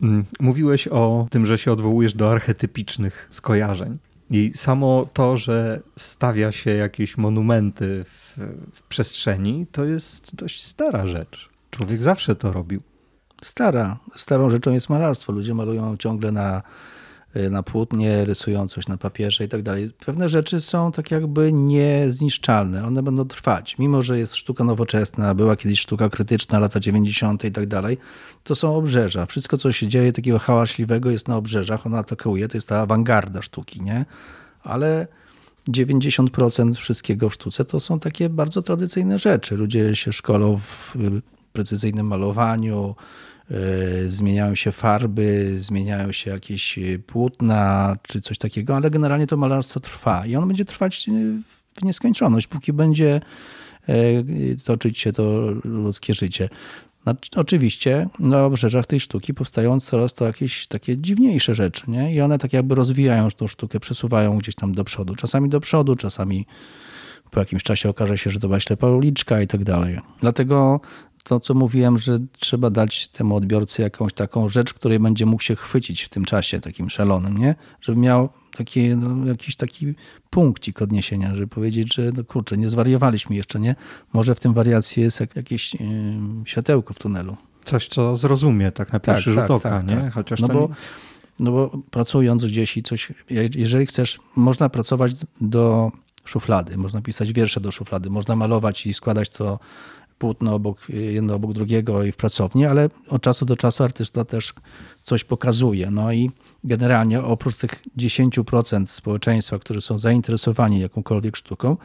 [0.02, 3.98] Mm, mówiłeś o tym, że się odwołujesz do archetypicznych skojarzeń.
[4.30, 8.38] I samo to, że stawia się jakieś monumenty w,
[8.72, 11.48] w przestrzeni, to jest dość stara rzecz.
[11.70, 12.82] Człowiek zawsze to robił
[13.42, 13.98] stara.
[14.16, 15.32] Starą rzeczą jest malarstwo.
[15.32, 16.62] Ludzie malują ciągle na
[17.36, 19.90] y, na płótnie, rysują coś na papierze i tak dalej.
[20.06, 23.78] Pewne rzeczy są tak jakby niezniszczalne, one będą trwać.
[23.78, 27.44] Mimo, że jest sztuka nowoczesna, była kiedyś sztuka krytyczna, lata 90.
[27.44, 27.98] i tak dalej,
[28.44, 29.26] to są obrzeża.
[29.26, 33.42] Wszystko, co się dzieje takiego hałaśliwego jest na obrzeżach, ona atakuje, to jest ta awangarda
[33.42, 34.04] sztuki, nie?
[34.62, 35.06] Ale
[35.68, 39.56] 90% wszystkiego w sztuce to są takie bardzo tradycyjne rzeczy.
[39.56, 40.96] Ludzie się szkolą w
[41.52, 42.94] precyzyjnym malowaniu,
[43.50, 43.56] yy,
[44.08, 50.26] zmieniają się farby, zmieniają się jakieś płótna czy coś takiego, ale generalnie to malarstwo trwa
[50.26, 51.06] i ono będzie trwać
[51.74, 53.20] w nieskończoność, póki będzie
[54.64, 56.48] toczyć się to ludzkie życie.
[57.36, 62.14] Oczywiście na obrzeżach tej sztuki powstają coraz to jakieś takie dziwniejsze rzeczy, nie?
[62.14, 65.14] I one tak jakby rozwijają tą sztukę, przesuwają gdzieś tam do przodu.
[65.14, 66.46] Czasami do przodu, czasami
[67.30, 69.98] po jakimś czasie okaże się, że to była ślepa uliczka i tak dalej.
[70.20, 70.80] Dlatego
[71.26, 75.56] to, co mówiłem, że trzeba dać temu odbiorcy jakąś taką rzecz, której będzie mógł się
[75.56, 77.54] chwycić w tym czasie takim szalonym, nie?
[77.80, 79.94] Żeby miał taki, no, jakiś taki
[80.30, 83.74] punkcik odniesienia, żeby powiedzieć, że no kurczę, nie zwariowaliśmy jeszcze, nie?
[84.12, 85.80] Może w tym wariacji jest jakieś yy,
[86.44, 87.36] światełko w tunelu.
[87.64, 89.96] Coś, co zrozumie tak na pierwszy tak, rzut tak, oka, tak, nie?
[89.96, 90.12] Tak.
[90.12, 90.68] Chociaż no, bo,
[91.40, 93.12] no bo pracując gdzieś i coś,
[93.54, 95.92] jeżeli chcesz, można pracować do
[96.24, 99.58] szuflady, można pisać wiersze do szuflady, można malować i składać to
[100.18, 104.54] płótno obok, jedno obok drugiego i w pracowni, ale od czasu do czasu artysta też
[105.04, 105.90] coś pokazuje.
[105.90, 106.30] No i
[106.64, 111.76] generalnie oprócz tych 10% społeczeństwa, którzy są zainteresowani jakąkolwiek sztuką,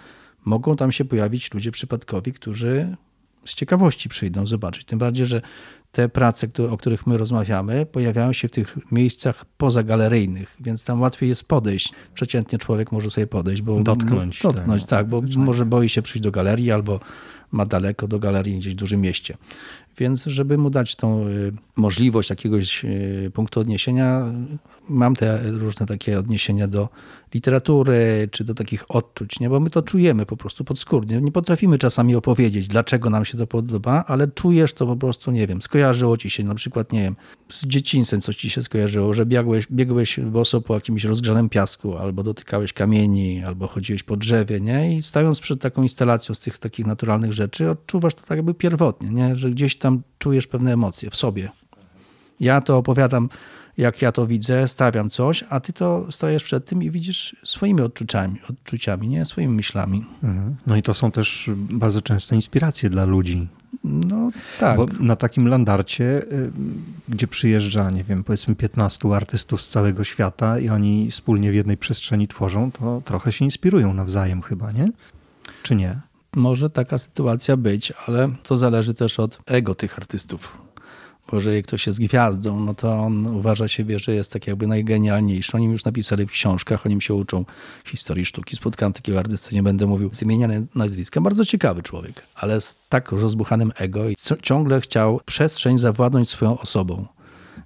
[0.45, 2.95] mogą tam się pojawić ludzie przypadkowi, którzy
[3.45, 4.85] z ciekawości przyjdą zobaczyć.
[4.85, 5.41] Tym bardziej, że
[5.91, 11.29] te prace, o których my rozmawiamy, pojawiają się w tych miejscach pozagaleryjnych, więc tam łatwiej
[11.29, 11.93] jest podejść.
[12.13, 16.23] Przeciętnie człowiek może sobie podejść, bo dotknąć, dotknąć tak, tak bo może boi się przyjść
[16.23, 16.99] do galerii albo
[17.51, 19.37] ma daleko do galerii gdzieś w dużym mieście.
[19.97, 24.25] Więc żeby mu dać tą y, możliwość jakiegoś y, punktu odniesienia,
[24.89, 26.89] mam te różne takie odniesienia do
[27.33, 29.49] literatury, czy do takich odczuć, nie?
[29.49, 31.21] bo my to czujemy po prostu podskórnie.
[31.21, 35.47] Nie potrafimy czasami opowiedzieć, dlaczego nam się to podoba, ale czujesz to po prostu, nie
[35.47, 37.15] wiem, skojarzyło ci się na przykład, nie wiem,
[37.49, 42.23] z dzieciństwem coś ci się skojarzyło, że biegłeś, biegłeś boso po jakimś rozgrzanym piasku, albo
[42.23, 44.97] dotykałeś kamieni, albo chodziłeś po drzewie, nie?
[44.97, 49.09] I stając przed taką instalacją z tych takich naturalnych rzeczy, odczuwasz to tak jakby pierwotnie,
[49.09, 49.37] nie?
[49.37, 51.51] Że gdzieś tam czujesz pewne emocje w sobie.
[52.39, 53.29] Ja to opowiadam
[53.77, 57.81] jak ja to widzę, stawiam coś, a ty to stajesz przed tym i widzisz swoimi
[57.81, 60.05] odczuciami, odczuciami nie swoimi myślami.
[60.23, 60.55] Mhm.
[60.67, 63.47] No i to są też bardzo często inspiracje dla ludzi.
[63.83, 64.77] No tak.
[64.77, 66.51] Bo na takim landarcie, y,
[67.09, 71.77] gdzie przyjeżdża, nie wiem, powiedzmy 15 artystów z całego świata i oni wspólnie w jednej
[71.77, 74.91] przestrzeni tworzą, to trochę się inspirują nawzajem chyba, nie?
[75.63, 75.99] Czy nie?
[76.35, 80.57] Może taka sytuacja być, ale to zależy też od ego tych artystów
[81.31, 85.51] bo jeżeli ktoś jest gwiazdą, no to on uważa siebie, że jest tak jakby najgenialniejszy.
[85.57, 87.45] Oni już napisali w książkach, oni się uczą
[87.85, 88.55] historii sztuki.
[88.55, 91.21] Spotkałem takiego artystę, nie będę mówił z imienia nazwiska.
[91.21, 97.05] Bardzo ciekawy człowiek, ale z tak rozbuchanym ego i ciągle chciał przestrzeń zawładnąć swoją osobą.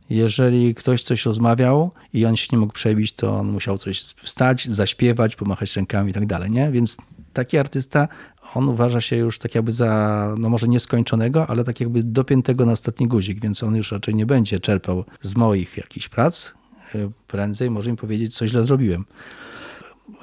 [0.10, 4.68] Jeżeli ktoś coś rozmawiał i on się nie mógł przebić, to on musiał coś wstać,
[4.70, 6.72] zaśpiewać, pomachać rękami i tak dalej, nie?
[6.72, 6.98] Więc
[7.34, 8.08] taki artysta
[8.54, 12.72] on uważa się już tak jakby za, no może nieskończonego, ale tak jakby dopiętego na
[12.72, 16.52] ostatni guzik, więc on już raczej nie będzie czerpał z moich jakichś prac.
[16.96, 19.06] E, prędzej może im powiedzieć, co źle zrobiłem.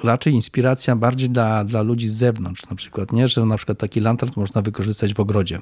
[0.03, 3.99] Raczej inspiracja bardziej dla, dla ludzi z zewnątrz, na przykład, nie, że na przykład taki
[3.99, 5.59] lantern można wykorzystać w ogrodzie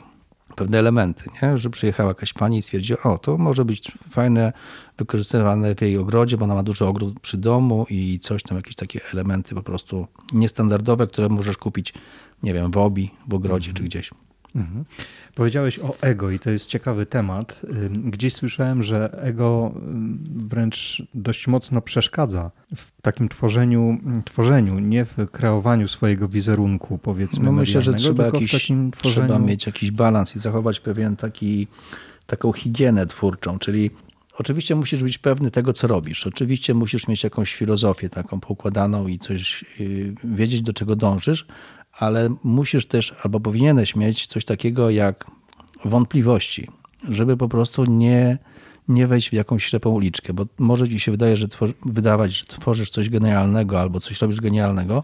[0.56, 1.58] pewne elementy, nie?
[1.58, 4.54] że przyjechała jakaś pani i stwierdziła, o to może być fajne,
[4.98, 8.76] wykorzystywane w jej ogrodzie, bo ona ma dużo ogród przy domu i coś tam, jakieś
[8.76, 11.94] takie elementy po prostu niestandardowe, które możesz kupić
[12.44, 13.76] nie wiem, w obi, w ogrodzie mhm.
[13.76, 14.12] czy gdzieś.
[14.56, 14.86] Mhm.
[15.36, 17.62] Powiedziałeś o ego i to jest ciekawy temat.
[17.90, 19.74] Gdzieś słyszałem, że ego
[20.36, 27.46] wręcz dość mocno przeszkadza w takim tworzeniu, tworzeniu nie w kreowaniu swojego wizerunku, powiedzmy.
[27.46, 28.92] No myślę, że trzeba, jakiś, tworzeniu...
[29.02, 31.68] trzeba mieć jakiś balans i zachować pewien taki,
[32.28, 33.92] taką higienę twórczą, czyli
[34.38, 36.28] Oczywiście musisz być pewny tego, co robisz.
[36.28, 41.46] Oczywiście musisz mieć jakąś filozofię taką poukładaną i coś y, wiedzieć, do czego dążysz,
[42.02, 45.26] ale musisz też albo powinieneś mieć coś takiego jak
[45.86, 46.68] wątpliwości,
[47.10, 48.38] żeby po prostu nie,
[48.88, 52.46] nie wejść w jakąś ślepą uliczkę, bo może ci się wydaje, że tworzy, wydawać, że
[52.46, 55.04] tworzysz coś genialnego albo coś robisz genialnego,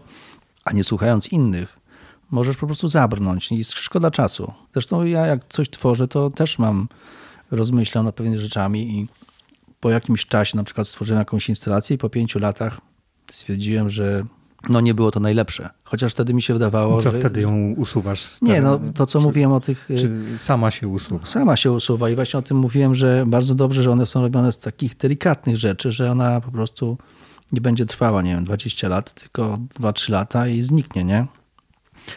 [0.64, 1.78] a nie słuchając innych,
[2.30, 4.52] możesz po prostu zabrnąć i szkoda czasu.
[4.72, 6.88] Zresztą ja jak coś tworzę, to też mam,
[7.50, 9.06] rozmyślam nad pewnymi rzeczami i
[9.80, 12.80] po jakimś czasie na przykład stworzyłem jakąś instalację i po pięciu latach
[13.30, 14.24] stwierdziłem, że
[14.68, 15.68] no nie było to najlepsze.
[15.84, 17.18] Chociaż wtedy mi się wydawało, Co że...
[17.18, 18.24] wtedy ją usuwasz?
[18.24, 19.88] Z Nie, no to co czy, mówiłem o tych...
[19.88, 21.26] Czy sama się usuwa?
[21.26, 24.52] Sama się usuwa i właśnie o tym mówiłem, że bardzo dobrze, że one są robione
[24.52, 26.98] z takich delikatnych rzeczy, że ona po prostu
[27.52, 31.26] nie będzie trwała, nie wiem, 20 lat, tylko 2-3 lata i zniknie, nie?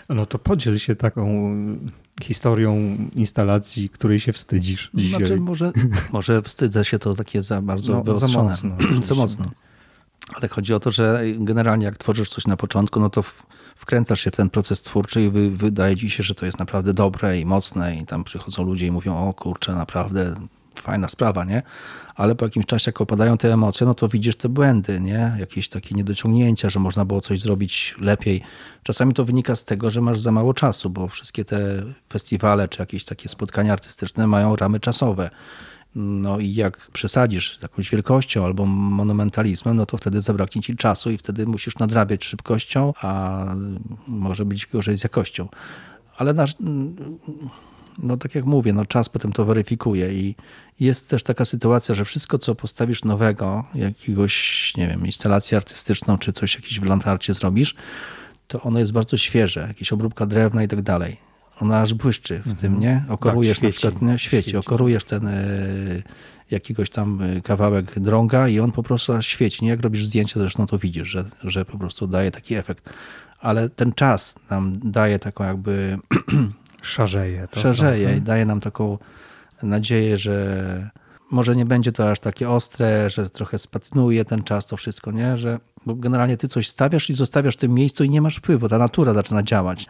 [0.09, 1.51] No to podziel się taką
[2.23, 5.17] historią instalacji, której się wstydzisz dzisiaj.
[5.19, 5.71] Znaczy może,
[6.13, 8.49] może wstydzę się, to takie za bardzo No, za wyostrzone.
[8.49, 8.75] mocno,
[9.09, 9.45] za mocno.
[10.35, 13.23] Ale chodzi o to, że generalnie jak tworzysz coś na początku, no to
[13.75, 16.93] wkręcasz się w ten proces twórczy i wy, wydaje ci się, że to jest naprawdę
[16.93, 20.35] dobre i mocne i tam przychodzą ludzie i mówią, o kurczę, naprawdę
[20.79, 21.61] fajna sprawa, nie?
[22.15, 25.35] Ale po jakimś czasie, jak opadają te emocje, no to widzisz te błędy, nie?
[25.39, 28.41] Jakieś takie niedociągnięcia, że można było coś zrobić lepiej.
[28.83, 32.81] Czasami to wynika z tego, że masz za mało czasu, bo wszystkie te festiwale czy
[32.81, 35.29] jakieś takie spotkania artystyczne mają ramy czasowe.
[35.95, 41.11] No i jak przesadzisz z jakąś wielkością albo monumentalizmem, no to wtedy zabraknie ci czasu
[41.11, 43.45] i wtedy musisz nadrabiać szybkością, a
[44.07, 45.47] może być gorzej z jakością.
[46.17, 46.55] Ale nasz,
[47.97, 50.35] no tak jak mówię, no czas potem to weryfikuje i
[50.79, 56.33] jest też taka sytuacja, że wszystko, co postawisz nowego, jakiegoś, nie wiem, instalację artystyczną, czy
[56.33, 57.75] coś jakiś w lantarcie zrobisz,
[58.47, 61.30] to ono jest bardzo świeże, jakieś obróbka drewna i tak dalej.
[61.61, 63.03] Ona aż błyszczy w tym, nie?
[63.09, 63.77] Okorujesz Tak, na świeci.
[63.87, 64.19] przykład, nie?
[64.19, 64.57] Świeci, Świeci.
[64.57, 65.43] okorujesz ten e,
[66.51, 69.69] jakiegoś tam e, kawałek drąga i on po prostu aż świeci, nie?
[69.69, 72.93] Jak robisz zdjęcie, zresztą to widzisz, że, że po prostu daje taki efekt.
[73.39, 75.97] Ale ten czas nam daje taką jakby
[76.81, 77.47] Szarzeje.
[77.51, 78.17] To szerzeje trochę.
[78.17, 78.97] i daje nam taką
[79.63, 80.89] nadzieję, że
[81.31, 85.37] może nie będzie to aż takie ostre, że trochę spatnuje ten czas, to wszystko, nie?
[85.37, 88.69] Że, bo generalnie ty coś stawiasz i zostawiasz w tym miejscu i nie masz wpływu,
[88.69, 89.85] ta natura zaczyna działać.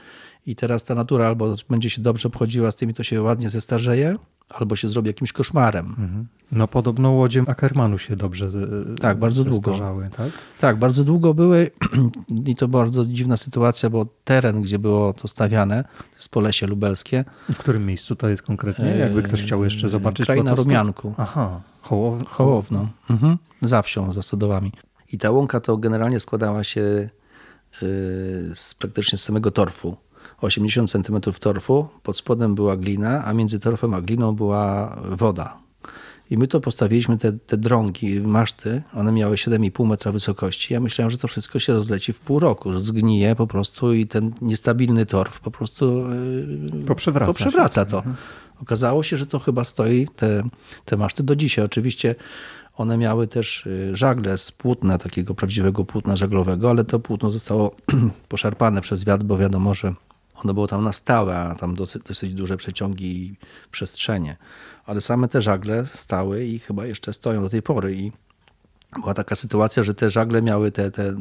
[0.46, 3.50] I teraz ta natura albo będzie się dobrze obchodziła z tym i to się ładnie
[3.50, 4.16] zestarzeje,
[4.50, 5.86] albo się zrobi jakimś koszmarem.
[5.86, 6.28] Mhm.
[6.52, 8.46] No podobno łodzie Ackermanu się dobrze
[8.92, 9.80] e, Tak, bardzo długo.
[10.18, 10.32] tak?
[10.60, 11.72] Tak, bardzo długo były
[12.46, 15.84] i to bardzo dziwna sytuacja, bo teren, gdzie było to stawiane,
[16.16, 18.86] jest Polesie Lubelskie, W którym miejscu to jest konkretnie?
[18.86, 20.28] Jakby ktoś chciał jeszcze zobaczyć.
[20.28, 21.14] To sto- Rumianku.
[21.18, 22.28] Aha, Hołow...
[22.28, 22.88] Hołowno.
[23.10, 23.38] Mhm.
[23.62, 24.72] Za wsią, za stodowami.
[25.12, 27.10] I ta łąka to generalnie składała się y,
[28.54, 29.98] z praktycznie z samego torfu.
[30.42, 35.58] 80 cm torfu, pod spodem była glina, a między torfem a gliną była woda.
[36.32, 40.74] I my to postawiliśmy, te, te drągi, maszty, one miały 7,5 metra wysokości.
[40.74, 44.08] Ja myślałem, że to wszystko się rozleci w pół roku, że zgnije po prostu i
[44.08, 46.10] ten niestabilny torf po prostu
[46.74, 48.04] yy, Poprzewraca poprzewraca to.
[48.62, 50.44] Okazało się, że to chyba stoi, te,
[50.86, 51.66] te maszty do dzisiaj.
[51.66, 52.16] Oczywiście
[52.82, 57.76] one miały też y, żagle z płótna, takiego prawdziwego płótna żaglowego, ale to płótno zostało
[58.30, 59.94] poszarpane przez wiatr, bo wiadomo, że
[60.36, 63.36] ono było tam na stałe, a tam dosyć, dosyć duże przeciągi i
[63.72, 64.38] przestrzenie.
[64.86, 67.96] Ale same te żagle stały i chyba jeszcze stoją do tej pory.
[67.96, 68.12] I
[69.00, 71.16] była taka sytuacja, że te żagle miały te, te,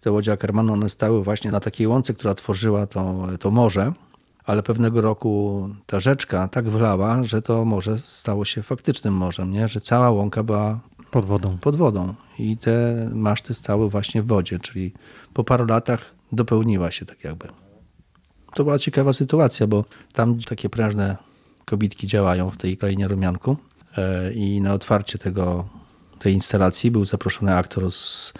[0.00, 3.92] te łodzie one stały właśnie na takiej łące, która tworzyła to, to morze,
[4.48, 9.68] ale pewnego roku ta rzeczka tak wylała, że to morze stało się faktycznym morzem, nie?
[9.68, 10.80] że cała łąka była
[11.10, 11.58] Pod wodą.
[11.58, 14.92] pod wodą i te maszty stały właśnie w wodzie, czyli
[15.34, 16.00] po paru latach
[16.32, 17.48] dopełniła się tak jakby.
[18.54, 21.16] To była ciekawa sytuacja, bo tam takie prężne
[21.64, 23.56] kobitki działają w tej krainie rumianku
[23.96, 25.68] e, i na otwarcie tego,
[26.18, 28.32] tej instalacji był zaproszony aktor z,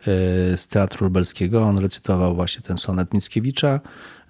[0.00, 1.62] e, z Teatru Lubelskiego.
[1.62, 3.80] On recytował właśnie ten sonet Mickiewicza.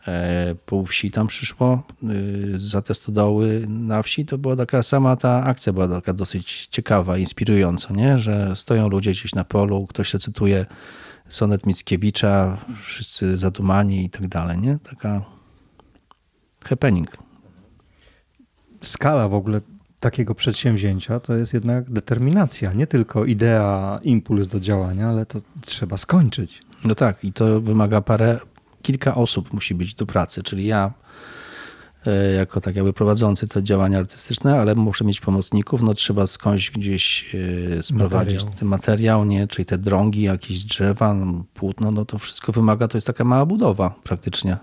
[0.06, 4.26] E, Pół wsi tam przyszło, y, za te stodoły na wsi.
[4.26, 8.18] To była taka sama ta akcja, była taka dosyć ciekawa, inspirująca, nie?
[8.18, 10.66] że stoją ludzie gdzieś na polu, ktoś recytuje
[11.28, 14.58] sonet Mickiewicza, wszyscy zadumani i tak dalej.
[14.58, 14.78] Nie?
[14.90, 15.22] Taka
[16.64, 17.10] happening.
[18.82, 19.60] Skala w ogóle
[20.00, 22.72] takiego przedsięwzięcia to jest jednak determinacja.
[22.72, 26.60] Nie tylko idea, impuls do działania, ale to trzeba skończyć.
[26.84, 28.38] No tak, i to wymaga parę,
[28.88, 30.92] kilka osób musi być do pracy, czyli ja
[32.06, 36.70] e, jako tak jakby prowadzący te działania artystyczne, ale muszę mieć pomocników, no trzeba skądś
[36.70, 37.34] gdzieś
[37.78, 38.58] e, sprowadzić Materiał.
[38.58, 39.46] ten materiał, nie?
[39.46, 43.46] czyli te drągi, jakieś drzewa, no, płótno, no to wszystko wymaga, to jest taka mała
[43.46, 44.56] budowa praktycznie.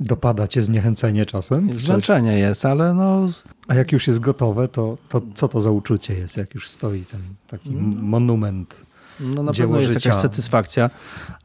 [0.00, 1.76] Dopada cię zniechęcenie czasem?
[1.78, 3.28] Zmęczenie jest, ale no
[3.68, 7.04] A jak już jest gotowe, to, to co to za uczucie jest, jak już stoi
[7.04, 8.76] ten taki monument?
[9.20, 10.08] No na pewno jest życia.
[10.08, 10.90] jakaś satysfakcja,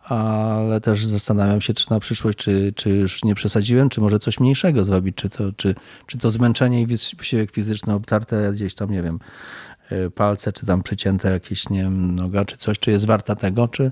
[0.10, 4.40] ale też zastanawiam się, czy na przyszłość, czy, czy już nie przesadziłem, czy może coś
[4.40, 8.92] mniejszego zrobić, czy to, czy, czy to zmęczenie i wys- wysiłek fizyczny obtarte gdzieś tam,
[8.92, 9.20] nie wiem,
[9.92, 13.68] y, palce, czy tam przecięte jakieś, nie wiem, noga, czy coś, czy jest warta tego,
[13.68, 13.92] czy,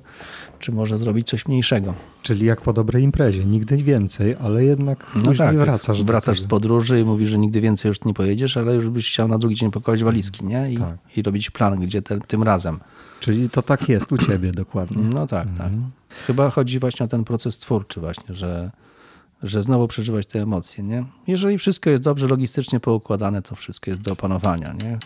[0.60, 1.94] czy może zrobić coś mniejszego.
[2.22, 6.04] Czyli jak po dobrej imprezie, nigdy więcej, ale jednak no tak, wracasz.
[6.04, 9.28] Wracasz z podróży i mówisz, że nigdy więcej już nie pojedziesz, ale już byś chciał
[9.28, 10.72] na drugi dzień pakować walizki, nie?
[10.72, 10.98] I, tak.
[11.18, 12.80] i robić plan, gdzie te, tym razem.
[13.20, 15.04] Czyli to tak jest u ciebie dokładnie.
[15.04, 15.68] No tak, tak.
[15.68, 15.92] mhm.
[16.28, 18.72] Chyba chodzi właśnie o ten proces twórczy właśnie, że,
[19.44, 21.06] że znowu przeżywać te emocje, nie?
[21.28, 24.98] Jeżeli wszystko jest dobrze logistycznie poukładane, to wszystko jest do opanowania, nie?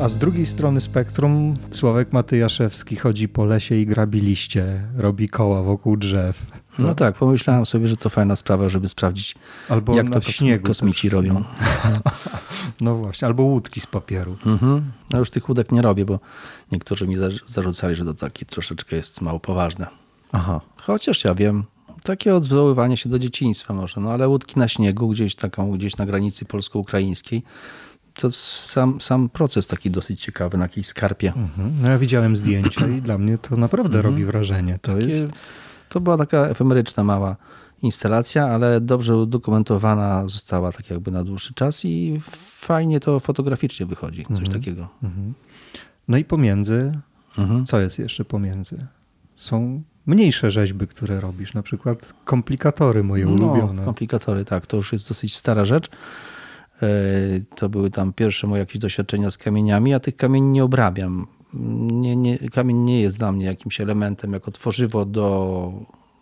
[0.00, 5.62] A z drugiej strony spektrum Sławek Matyjaszewski chodzi po lesie i grabi liście, robi koła
[5.62, 6.59] wokół drzew.
[6.78, 9.34] No, no tak, pomyślałem sobie, że to fajna sprawa, żeby sprawdzić,
[9.68, 11.12] albo jak to śniegu kosmici też.
[11.12, 11.44] robią.
[12.80, 14.36] No właśnie, albo łódki z papieru.
[14.46, 14.92] Mhm.
[15.10, 16.20] No już tych łódek nie robię, bo
[16.72, 17.16] niektórzy mi
[17.46, 19.86] zarzucali, że to takie troszeczkę jest mało poważne.
[20.32, 20.60] Aha.
[20.82, 21.64] Chociaż ja wiem,
[22.02, 26.06] takie odwoływanie się do dzieciństwa może, no ale łódki na śniegu, gdzieś taką, gdzieś na
[26.06, 27.42] granicy polsko-ukraińskiej,
[28.14, 31.32] to sam, sam proces taki dosyć ciekawy na jakiejś skarpie.
[31.36, 31.72] Mhm.
[31.82, 34.14] No ja widziałem zdjęcia i dla mnie to naprawdę mhm.
[34.14, 34.78] robi wrażenie.
[34.82, 35.28] To, Takie, jest...
[35.90, 37.36] to była taka efemeryczna, mała
[37.82, 44.22] instalacja, ale dobrze udokumentowana została tak jakby na dłuższy czas i fajnie to fotograficznie wychodzi,
[44.22, 44.48] coś mhm.
[44.48, 44.88] takiego.
[45.02, 45.34] Mhm.
[46.08, 46.92] No i pomiędzy,
[47.38, 47.66] mhm.
[47.66, 48.86] co jest jeszcze pomiędzy?
[49.36, 53.84] Są mniejsze rzeźby, które robisz, na przykład komplikatory moje no, ulubione.
[53.84, 55.90] komplikatory, tak, to już jest dosyć stara rzecz.
[56.82, 56.88] E,
[57.54, 61.26] to były tam pierwsze moje jakieś doświadczenia z kamieniami, a tych kamieni nie obrabiam.
[61.54, 65.72] Nie, nie, kamień nie jest dla mnie jakimś elementem jako tworzywo do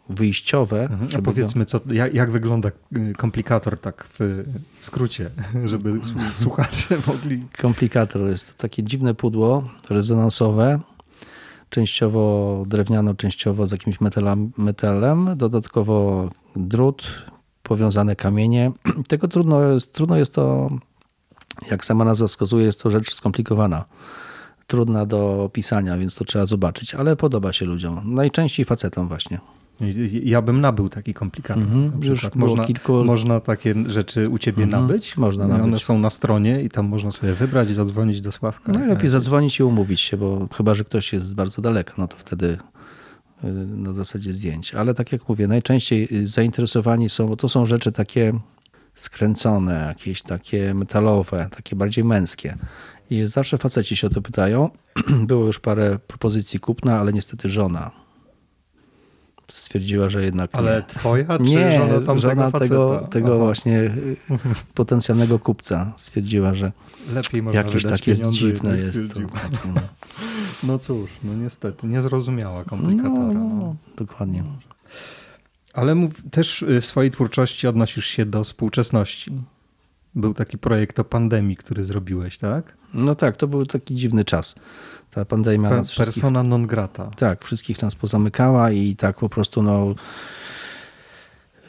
[0.08, 0.82] wyjściowe.
[0.82, 1.08] Mhm.
[1.18, 4.44] A powiedzmy, co, jak, jak, wygląda y, komplikator tak w
[4.80, 5.30] skrócie,
[5.64, 6.00] żeby
[6.34, 7.46] słuchacze mogli...
[7.62, 10.80] Komplikator jest to takie dziwne pudło rezonansowe,
[11.70, 17.24] częściowo drewniano, częściowo z jakimś metalem, metalem dodatkowo drut,
[17.62, 18.72] powiązane kamienie.
[19.08, 20.70] Tego trudno jest, trudno jest to,
[21.70, 23.84] jak sama nazwa wskazuje, jest to rzecz skomplikowana.
[24.68, 28.14] Trudna do opisania, więc to trzeba zobaczyć, ale podoba się ludziom.
[28.14, 29.38] Najczęściej facetom właśnie.
[30.24, 31.64] Ja bym nabył taki komplikator.
[31.64, 32.04] Mm-hmm.
[32.04, 33.04] Już można, kilku...
[33.04, 34.70] można takie rzeczy u ciebie mm-hmm.
[34.70, 35.16] nabyć.
[35.16, 35.64] Można nabyć.
[35.64, 38.72] One są na stronie i tam można sobie wybrać i zadzwonić do Sławka.
[38.72, 42.46] Najlepiej zadzwonić i umówić się, bo chyba, że ktoś jest bardzo daleko, no to wtedy
[43.44, 44.74] y, na zasadzie zdjęć.
[44.74, 48.32] Ale tak jak mówię, najczęściej zainteresowani są, bo to są rzeczy takie
[48.94, 52.56] skręcone, jakieś takie metalowe, takie bardziej męskie.
[53.10, 54.70] I zawsze faceci się o to pytają.
[55.26, 57.90] Było już parę propozycji kupna, ale niestety żona
[59.50, 60.50] stwierdziła, że jednak.
[60.52, 60.82] Ale nie.
[60.82, 63.94] twoja, czy nie, żona, tamtego żona tego, tego właśnie
[64.74, 66.72] potencjalnego kupca stwierdziła, że
[67.12, 69.14] Lepiej można jakieś takie dziwne jest.
[69.14, 69.20] To,
[69.74, 69.80] no.
[70.62, 73.32] no cóż, no niestety, niezrozumiała komplikatora.
[73.32, 73.76] No, no.
[73.96, 74.42] Dokładnie.
[75.74, 79.32] Ale mów, też w swojej twórczości odnosisz się do współczesności.
[80.18, 82.76] Był taki projekt o pandemii, który zrobiłeś, tak?
[82.94, 84.54] No tak, to był taki dziwny czas
[85.10, 86.14] ta pandemia nas wszystkich...
[86.14, 87.10] Persona non grata.
[87.16, 89.94] Tak, wszystkich nas pozamykała i tak po prostu no...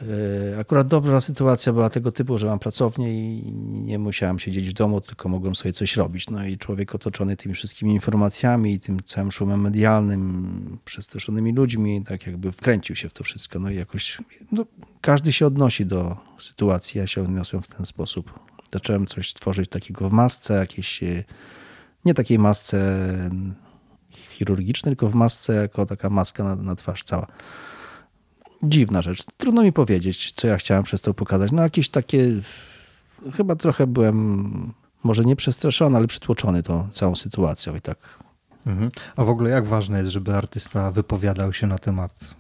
[0.01, 4.73] E, akurat dobra sytuacja była tego typu, że mam pracownię i nie musiałem siedzieć w
[4.73, 6.29] domu, tylko mogłem sobie coś robić.
[6.29, 12.27] No i człowiek otoczony tymi wszystkimi informacjami i tym całym szumem medialnym, przestraszonymi ludźmi, tak
[12.27, 13.59] jakby wkręcił się w to wszystko.
[13.59, 14.17] No i jakoś
[14.51, 14.65] no,
[15.01, 16.99] każdy się odnosi do sytuacji.
[16.99, 18.39] Ja się odniosłem w ten sposób.
[18.73, 21.23] Zacząłem coś tworzyć takiego w masce, jakieś e,
[22.05, 23.07] nie takiej masce
[24.29, 27.27] chirurgicznej, tylko w masce jako taka maska na, na twarz cała.
[28.63, 29.23] Dziwna rzecz.
[29.37, 31.51] Trudno mi powiedzieć, co ja chciałem przez to pokazać.
[31.51, 32.27] No jakieś takie,
[33.33, 37.97] chyba trochę byłem może nie przestraszony, ale przytłoczony tą całą sytuacją i tak.
[38.67, 38.91] Mhm.
[39.15, 42.35] A w ogóle jak ważne jest, żeby artysta wypowiadał się na temat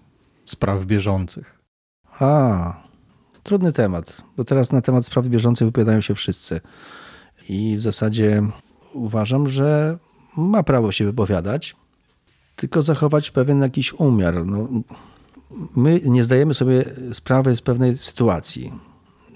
[0.45, 1.59] spraw bieżących?
[2.19, 2.73] A,
[3.43, 6.61] trudny temat, bo teraz na temat spraw bieżących wypowiadają się wszyscy.
[7.49, 8.43] I w zasadzie
[8.93, 9.97] uważam, że
[10.37, 11.75] ma prawo się wypowiadać,
[12.55, 14.45] tylko zachować pewien jakiś umiar.
[14.45, 14.67] No,
[15.75, 18.73] my nie zdajemy sobie sprawy z pewnej sytuacji.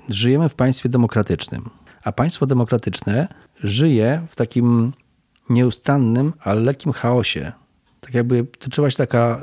[0.10, 1.70] Żyjemy w państwie demokratycznym,
[2.04, 3.28] a państwo demokratyczne
[3.64, 4.94] żyje w takim
[5.50, 7.52] nieustannym, ale lekkim chaosie.
[8.00, 9.42] Tak jakby toczyła się taka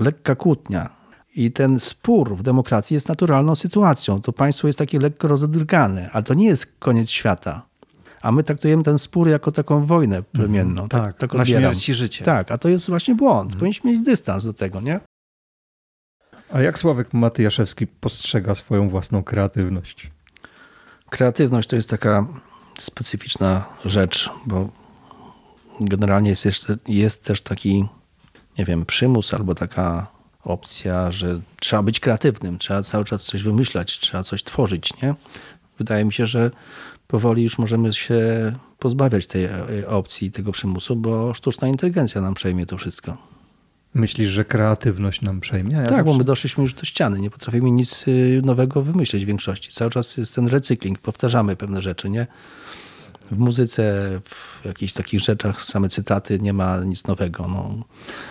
[0.00, 1.00] lekka kłótnia.
[1.34, 4.22] I ten spór w demokracji jest naturalną sytuacją.
[4.22, 7.70] To państwo jest takie lekko rozedrgane, ale to nie jest koniec świata
[8.22, 10.80] a my traktujemy ten spór jako taką wojnę plemienną.
[10.80, 12.24] Mm, tak, tak, tak na śmierć i życie.
[12.24, 13.50] Tak, a to jest właśnie błąd.
[13.50, 13.58] Mm.
[13.58, 15.00] Powinniśmy mieć dystans do tego, nie?
[16.52, 20.10] A jak Sławek Matyjaszewski postrzega swoją własną kreatywność?
[21.10, 22.26] Kreatywność to jest taka
[22.78, 24.68] specyficzna rzecz, bo
[25.80, 27.84] generalnie jest, jest, jest też taki,
[28.58, 30.06] nie wiem, przymus albo taka
[30.44, 35.14] opcja, że trzeba być kreatywnym, trzeba cały czas coś wymyślać, trzeba coś tworzyć, nie?
[35.78, 36.50] Wydaje mi się, że
[37.06, 42.66] powoli już możemy się pozbawiać tej e, opcji, tego przymusu, bo sztuczna inteligencja nam przejmie
[42.66, 43.29] to wszystko.
[43.94, 45.72] Myślisz, że kreatywność nam przejmie?
[45.72, 46.04] Ja tak, zawsze...
[46.04, 49.70] bo my doszliśmy już do ściany, nie potrafimy nic y, nowego wymyśleć w większości.
[49.72, 52.26] Cały czas jest ten recykling, powtarzamy pewne rzeczy, nie?
[53.30, 57.48] W muzyce, w jakichś takich rzeczach, same cytaty, nie ma nic nowego.
[57.48, 57.84] No,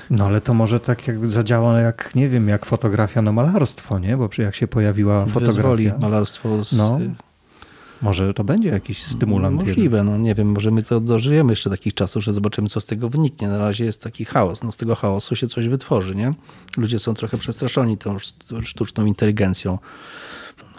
[0.10, 4.18] no ale to może tak jak zadziała, jak nie wiem, jak fotografia na malarstwo, nie?
[4.18, 5.52] Bo jak się pojawiła fotografia...
[5.52, 6.78] Wyzwoli malarstwo z...
[6.78, 7.00] No
[8.02, 9.56] może to będzie jakiś stymulant.
[9.56, 12.86] Możliwe, no nie wiem, może my to dożyjemy jeszcze takich czasów, że zobaczymy, co z
[12.86, 13.48] tego wyniknie.
[13.48, 14.64] Na razie jest taki chaos.
[14.64, 16.34] No z tego chaosu się coś wytworzy, nie?
[16.78, 18.18] Ludzie są trochę przestraszeni tą
[18.64, 19.78] sztuczną inteligencją.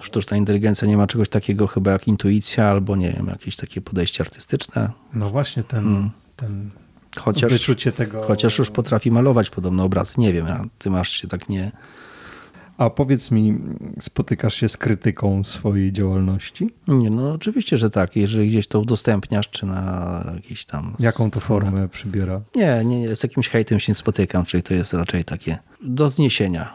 [0.01, 4.25] Sztuczna inteligencja nie ma czegoś takiego chyba jak intuicja albo, nie wiem, jakieś takie podejście
[4.25, 4.91] artystyczne.
[5.15, 6.11] No właśnie, ten, hmm.
[6.37, 6.71] ten
[7.17, 8.23] chociaż, wyczucie tego...
[8.23, 10.15] Chociaż już potrafi malować podobne obrazy.
[10.19, 11.73] Nie wiem, a ty masz się tak nie
[12.81, 13.59] a powiedz mi,
[14.01, 16.71] spotykasz się z krytyką swojej działalności?
[16.89, 18.17] Nie, no oczywiście, że tak.
[18.17, 20.97] Jeżeli gdzieś to udostępniasz, czy na jakiś tam.
[20.99, 22.41] Jaką to formę przybiera?
[22.57, 26.75] Nie, nie, z jakimś hejtem się nie spotykam, czyli to jest raczej takie do zniesienia.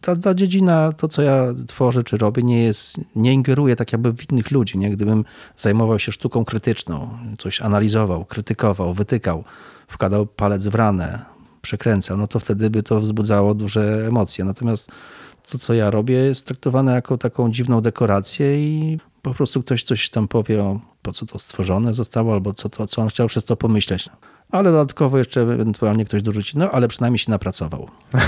[0.00, 4.12] Ta, ta dziedzina, to co ja tworzę czy robię, nie jest, nie ingeruje tak jakby
[4.12, 4.78] w innych ludzi.
[4.78, 4.90] Nie?
[4.90, 5.24] Gdybym
[5.56, 9.44] zajmował się sztuką krytyczną, coś analizował, krytykował, wytykał,
[9.88, 11.31] wkładał palec w ranę,
[11.62, 14.44] przekręcał, no to wtedy by to wzbudzało duże emocje.
[14.44, 14.90] Natomiast
[15.50, 20.10] to, co ja robię, jest traktowane jako taką dziwną dekorację i po prostu ktoś coś
[20.10, 23.44] tam powie, o, po co to stworzone zostało, albo co, to, co on chciał przez
[23.44, 24.08] to pomyśleć.
[24.52, 27.88] Ale dodatkowo jeszcze ewentualnie ktoś dorzuci, no ale przynajmniej się napracował.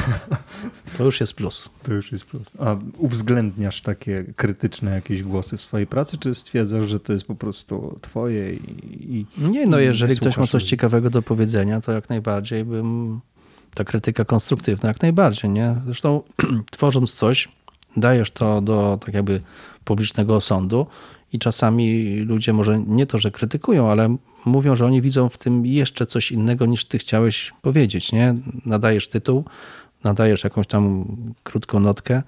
[0.98, 1.68] To już jest plus.
[1.82, 2.52] To już jest plus.
[2.58, 7.34] A uwzględniasz takie krytyczne jakieś głosy w swojej pracy, czy stwierdzasz, że to jest po
[7.34, 8.60] prostu twoje i...
[9.00, 13.20] i Nie, no jeżeli ktoś ma coś ciekawego do powiedzenia, to jak najbardziej bym...
[13.74, 15.74] Ta krytyka konstruktywna, jak najbardziej, nie?
[15.84, 16.22] Zresztą
[16.70, 17.48] tworząc coś,
[17.96, 19.40] dajesz to do tak jakby
[19.84, 20.86] publicznego osądu
[21.35, 25.66] i czasami ludzie może nie to, że krytykują, ale mówią, że oni widzą w tym
[25.66, 28.35] jeszcze coś innego niż ty chciałeś powiedzieć, nie?
[28.66, 29.45] Nadajesz tytuł,
[30.05, 31.05] nadajesz jakąś tam
[31.43, 32.22] krótką notkę,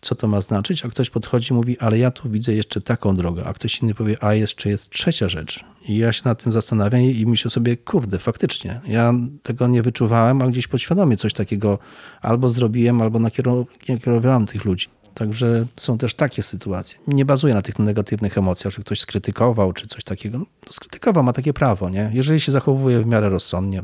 [0.00, 3.16] co to ma znaczyć, a ktoś podchodzi i mówi, ale ja tu widzę jeszcze taką
[3.16, 5.64] drogę, a ktoś inny powie, a jeszcze jest trzecia rzecz.
[5.88, 10.42] I ja się nad tym zastanawiam i myślę sobie, kurde, faktycznie, ja tego nie wyczuwałem,
[10.42, 11.78] a gdzieś podświadomie coś takiego
[12.20, 13.18] albo zrobiłem, albo
[13.88, 14.88] nakierowałem tych ludzi.
[15.14, 16.98] Także są też takie sytuacje.
[17.06, 20.38] Nie bazuję na tych negatywnych emocjach, że ktoś skrytykował czy coś takiego.
[20.38, 22.10] No, skrytykował, ma takie prawo, nie?
[22.12, 23.82] Jeżeli się zachowuje w miarę rozsądnie.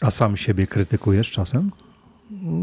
[0.00, 1.70] A sam siebie krytykujesz czasem?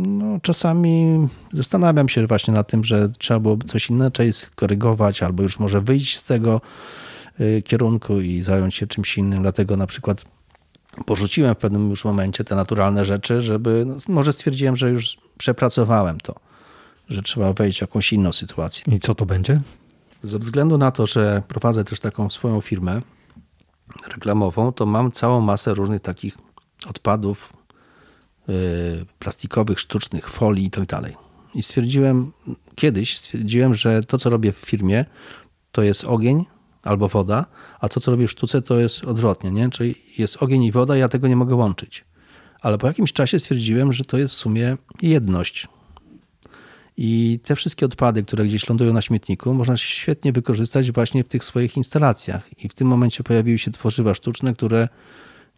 [0.07, 5.59] No, czasami zastanawiam się właśnie nad tym, że trzeba było coś inaczej skorygować, albo już
[5.59, 6.61] może wyjść z tego
[7.39, 9.41] y, kierunku i zająć się czymś innym.
[9.41, 10.25] Dlatego na przykład
[11.05, 16.19] porzuciłem w pewnym już momencie te naturalne rzeczy, żeby, no, może stwierdziłem, że już przepracowałem
[16.19, 16.46] to
[17.09, 18.95] że trzeba wejść w jakąś inną sytuację.
[18.95, 19.61] I co to będzie?
[20.23, 23.01] Ze względu na to, że prowadzę też taką swoją firmę
[24.07, 26.37] reklamową, to mam całą masę różnych takich
[26.89, 27.53] odpadów
[28.47, 28.55] yy,
[29.19, 31.15] plastikowych, sztucznych, folii i tak dalej.
[31.53, 32.31] I stwierdziłem,
[32.75, 35.05] kiedyś stwierdziłem, że to, co robię w firmie,
[35.71, 36.45] to jest ogień
[36.83, 37.45] albo woda,
[37.79, 39.69] a to, co robię w sztuce, to jest odwrotnie, nie?
[39.69, 42.05] Czyli jest ogień i woda, ja tego nie mogę łączyć.
[42.61, 45.67] Ale po jakimś czasie stwierdziłem, że to jest w sumie jedność.
[46.97, 51.43] I te wszystkie odpady, które gdzieś lądują na śmietniku, można świetnie wykorzystać właśnie w tych
[51.43, 52.63] swoich instalacjach.
[52.63, 54.87] I w tym momencie pojawiły się tworzywa sztuczne, które,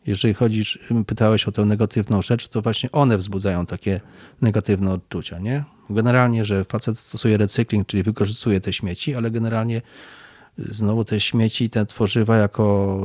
[0.06, 4.02] jeżeli chodzisz, pytałeś o tę negatywną rzecz, to właśnie one wzbudzają takie
[4.42, 5.40] negatywne odczucia.
[5.40, 5.64] Nie?
[5.90, 9.82] Generalnie, że facet stosuje recykling, czyli wykorzystuje te śmieci, ale generalnie
[10.58, 13.00] znowu te śmieci, te tworzywa jako,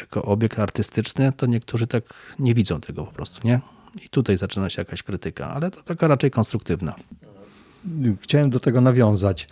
[0.00, 2.04] jako obiekt artystyczny, to niektórzy tak
[2.38, 3.60] nie widzą tego po prostu, nie?
[4.04, 6.94] I tutaj zaczyna się jakaś krytyka, ale to taka raczej konstruktywna.
[8.20, 9.48] Chciałem do tego nawiązać.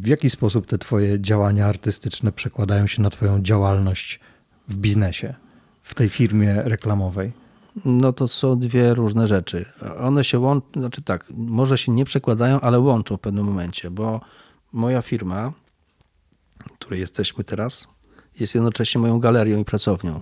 [0.00, 4.20] W jaki sposób te Twoje działania artystyczne przekładają się na Twoją działalność
[4.68, 5.34] w biznesie,
[5.82, 7.32] w tej firmie reklamowej?
[7.84, 9.64] No to są dwie różne rzeczy.
[9.98, 14.20] One się łączą, znaczy tak, może się nie przekładają, ale łączą w pewnym momencie, bo
[14.72, 15.52] moja firma,
[16.68, 17.88] w której jesteśmy teraz,
[18.40, 20.20] jest jednocześnie moją galerią i pracownią.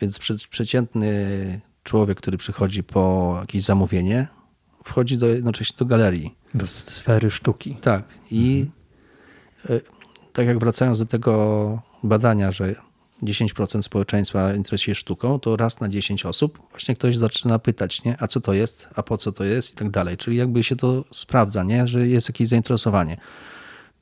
[0.00, 0.18] Więc
[0.50, 4.26] przeciętny człowiek, który przychodzi po jakieś zamówienie,
[4.84, 6.34] wchodzi do, jednocześnie do galerii.
[6.54, 7.76] Do sfery sztuki.
[7.76, 8.04] Tak.
[8.30, 8.66] I
[9.62, 9.80] mhm.
[10.32, 12.74] tak jak wracając do tego badania, że
[13.22, 18.16] 10% społeczeństwa interesuje się sztuką, to raz na 10 osób właśnie ktoś zaczyna pytać, nie?
[18.22, 20.16] a co to jest, a po co to jest i tak dalej.
[20.16, 21.88] Czyli jakby się to sprawdza, nie?
[21.88, 23.16] że jest jakieś zainteresowanie.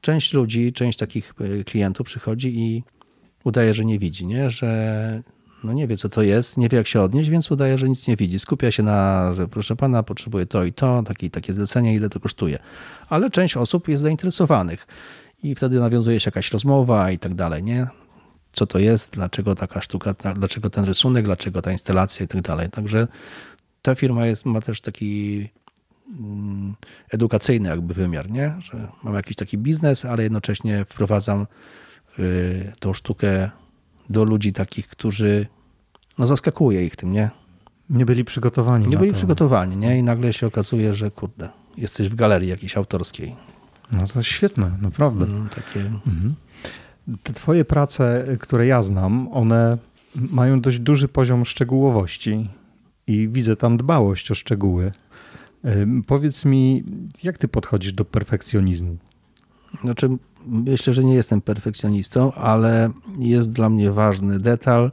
[0.00, 2.82] Część ludzi, część takich e, klientów przychodzi i
[3.44, 4.50] udaje, że nie widzi, nie?
[4.50, 5.22] że
[5.64, 8.08] no nie wie, co to jest, nie wie, jak się odnieść, więc udaje, że nic
[8.08, 8.38] nie widzi.
[8.38, 12.20] Skupia się na, że proszę pana, potrzebuje to i to, takie, takie zlecenie, ile to
[12.20, 12.58] kosztuje.
[13.08, 14.86] Ale część osób jest zainteresowanych
[15.42, 17.86] i wtedy nawiązuje się jakaś rozmowa i tak dalej, nie?
[18.52, 22.70] Co to jest, dlaczego taka sztuka, dlaczego ten rysunek, dlaczego ta instalacja i tak dalej.
[22.70, 23.08] Także
[23.82, 25.48] ta firma jest, ma też taki
[26.20, 26.74] mm,
[27.10, 28.54] edukacyjny jakby wymiar, nie?
[28.60, 31.46] że mam jakiś taki biznes, ale jednocześnie wprowadzam
[32.18, 33.50] y, tą sztukę
[34.12, 35.46] do ludzi takich, którzy
[36.18, 37.30] no zaskakuje ich tym, nie?
[37.90, 38.86] Nie byli przygotowani.
[38.86, 39.16] Nie byli to.
[39.16, 39.98] przygotowani, nie?
[39.98, 43.36] I nagle się okazuje, że kurde, jesteś w galerii jakiejś autorskiej.
[43.92, 45.26] No to świetne, naprawdę.
[45.26, 45.80] No, takie...
[45.80, 46.34] Mhm.
[47.22, 49.78] Te twoje prace, które ja znam, one
[50.14, 52.48] mają dość duży poziom szczegółowości
[53.06, 54.92] i widzę tam dbałość o szczegóły.
[56.06, 56.84] Powiedz mi,
[57.22, 58.96] jak ty podchodzisz do perfekcjonizmu?
[59.84, 60.08] Znaczy,
[60.46, 64.90] myślę, że nie jestem perfekcjonistą, ale jest dla mnie ważny detal,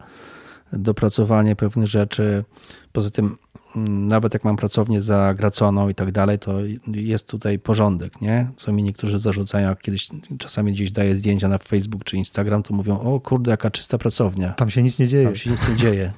[0.74, 2.44] dopracowanie pewnych rzeczy.
[2.92, 3.38] Poza tym,
[3.76, 6.54] mm, nawet jak mam pracownię zagraconą i tak dalej, to
[6.88, 8.52] jest tutaj porządek, nie?
[8.56, 12.74] Co mi niektórzy zarzucają, jak kiedyś czasami gdzieś daję zdjęcia na Facebook czy Instagram, to
[12.74, 14.54] mówią, o kurde, jaka czysta pracownia.
[14.54, 15.26] Tam się nic nie dzieje.
[15.26, 16.14] Tam się nic nie dzieje.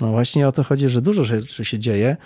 [0.00, 2.16] No właśnie o to chodzi, że dużo rzeczy się dzieje.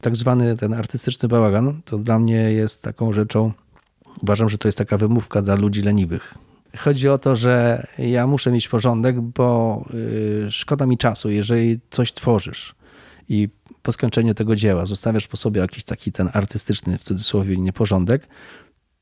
[0.00, 3.52] Tak zwany ten artystyczny bałagan, to dla mnie jest taką rzeczą,
[4.22, 6.34] Uważam, że to jest taka wymówka dla ludzi leniwych.
[6.76, 12.12] Chodzi o to, że ja muszę mieć porządek, bo y, szkoda mi czasu, jeżeli coś
[12.12, 12.74] tworzysz
[13.28, 13.48] i
[13.82, 18.28] po skończeniu tego dzieła zostawiasz po sobie jakiś taki ten artystyczny, w cudzysłowie, nieporządek,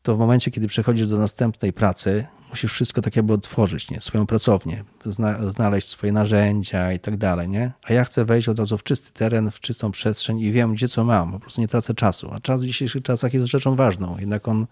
[0.03, 4.01] to w momencie, kiedy przechodzisz do następnej pracy, musisz wszystko tak jakby otworzyć, nie?
[4.01, 7.49] swoją pracownię, zna, znaleźć swoje narzędzia i tak dalej.
[7.49, 7.73] Nie?
[7.83, 10.89] A ja chcę wejść od razu w czysty teren, w czystą przestrzeń i wiem, gdzie
[10.89, 11.33] co mam.
[11.33, 12.31] Po prostu nie tracę czasu.
[12.33, 14.19] A czas w dzisiejszych czasach jest rzeczą ważną.
[14.19, 14.67] Jednak on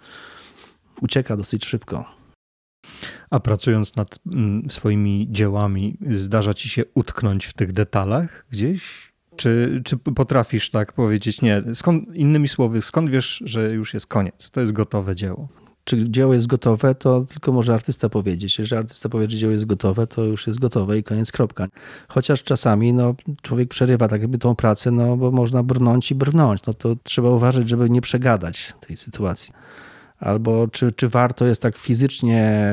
[1.01, 2.05] ucieka dosyć szybko.
[3.31, 9.13] A pracując nad mm, swoimi dziełami, zdarza ci się utknąć w tych detalach gdzieś?
[9.37, 14.51] Czy, czy potrafisz tak powiedzieć, nie, skąd, innymi słowy, skąd wiesz, że już jest koniec,
[14.51, 15.49] to jest gotowe dzieło?
[15.85, 18.59] Czy dzieło jest gotowe, to tylko może artysta powiedzieć.
[18.59, 21.67] Jeżeli artysta powie, że dzieło jest gotowe, to już jest gotowe i koniec, kropka.
[22.09, 26.61] Chociaż czasami no, człowiek przerywa tak jakby tą pracę, no bo można brnąć i brnąć.
[26.67, 29.53] No to trzeba uważać, żeby nie przegadać tej sytuacji
[30.23, 32.65] albo czy, czy warto jest tak fizycznie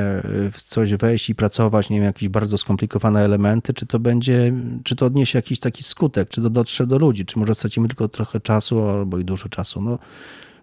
[0.54, 4.54] w coś wejść i pracować, nie wiem, jakieś bardzo skomplikowane elementy, czy to będzie,
[4.84, 8.08] czy to odniesie jakiś taki skutek, czy to dotrze do ludzi, czy może stracimy tylko
[8.08, 9.82] trochę czasu albo i dużo czasu.
[9.82, 10.00] No,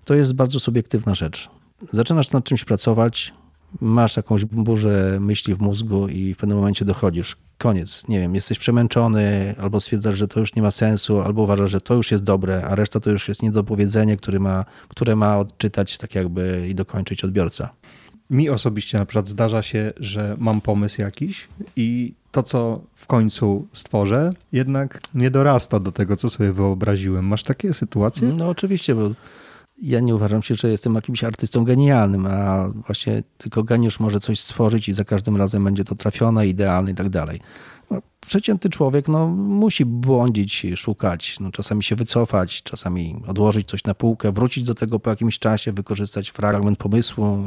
[0.04, 1.50] to jest bardzo subiektywna rzecz.
[1.92, 3.34] Zaczynasz nad czymś pracować,
[3.80, 7.36] masz jakąś burzę myśli w mózgu i w pewnym momencie dochodzisz.
[7.58, 8.08] Koniec.
[8.08, 11.80] Nie wiem, jesteś przemęczony, albo stwierdzasz, że to już nie ma sensu, albo uważasz, że
[11.80, 15.98] to już jest dobre, a reszta to już jest niedopowiedzenie, które ma, które ma odczytać
[15.98, 17.68] tak jakby i dokończyć odbiorca.
[18.30, 23.66] Mi osobiście na przykład zdarza się, że mam pomysł jakiś i to, co w końcu
[23.72, 27.24] stworzę, jednak nie dorasta do tego, co sobie wyobraziłem.
[27.24, 28.32] Masz takie sytuacje?
[28.38, 29.10] No oczywiście, bo
[29.82, 34.40] ja nie uważam się, że jestem jakimś artystą genialnym, a właśnie tylko geniusz może coś
[34.40, 37.40] stworzyć i za każdym razem będzie to trafione, idealne i tak dalej.
[37.90, 43.94] No, przeciętny człowiek no, musi błądzić, szukać, no, czasami się wycofać, czasami odłożyć coś na
[43.94, 47.44] półkę, wrócić do tego po jakimś czasie, wykorzystać fragment pomysłu.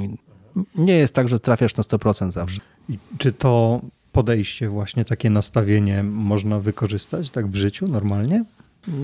[0.75, 2.61] Nie jest tak, że trafiasz na 100% zawsze.
[2.89, 8.45] I czy to podejście, właśnie takie nastawienie można wykorzystać tak w życiu normalnie?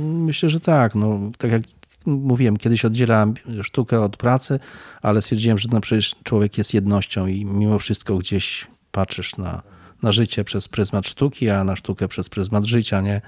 [0.03, 0.95] Myślę, że tak.
[0.95, 1.63] No, tak jak
[2.05, 4.59] mówiłem, kiedyś oddzielałem sztukę od pracy,
[5.01, 9.61] ale stwierdziłem, że no przecież człowiek jest jednością i mimo wszystko gdzieś patrzysz na,
[10.01, 13.21] na życie przez pryzmat sztuki, a na sztukę przez pryzmat życia, nie?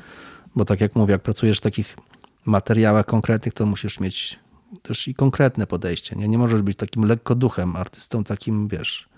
[0.56, 1.98] Bo tak jak mówię, jak pracujesz w takich
[2.46, 4.40] materiałach konkretnych, to musisz mieć
[4.82, 6.28] też i konkretne podejście, nie?
[6.28, 9.10] Nie możesz być takim lekkoduchem, artystą takim, wiesz,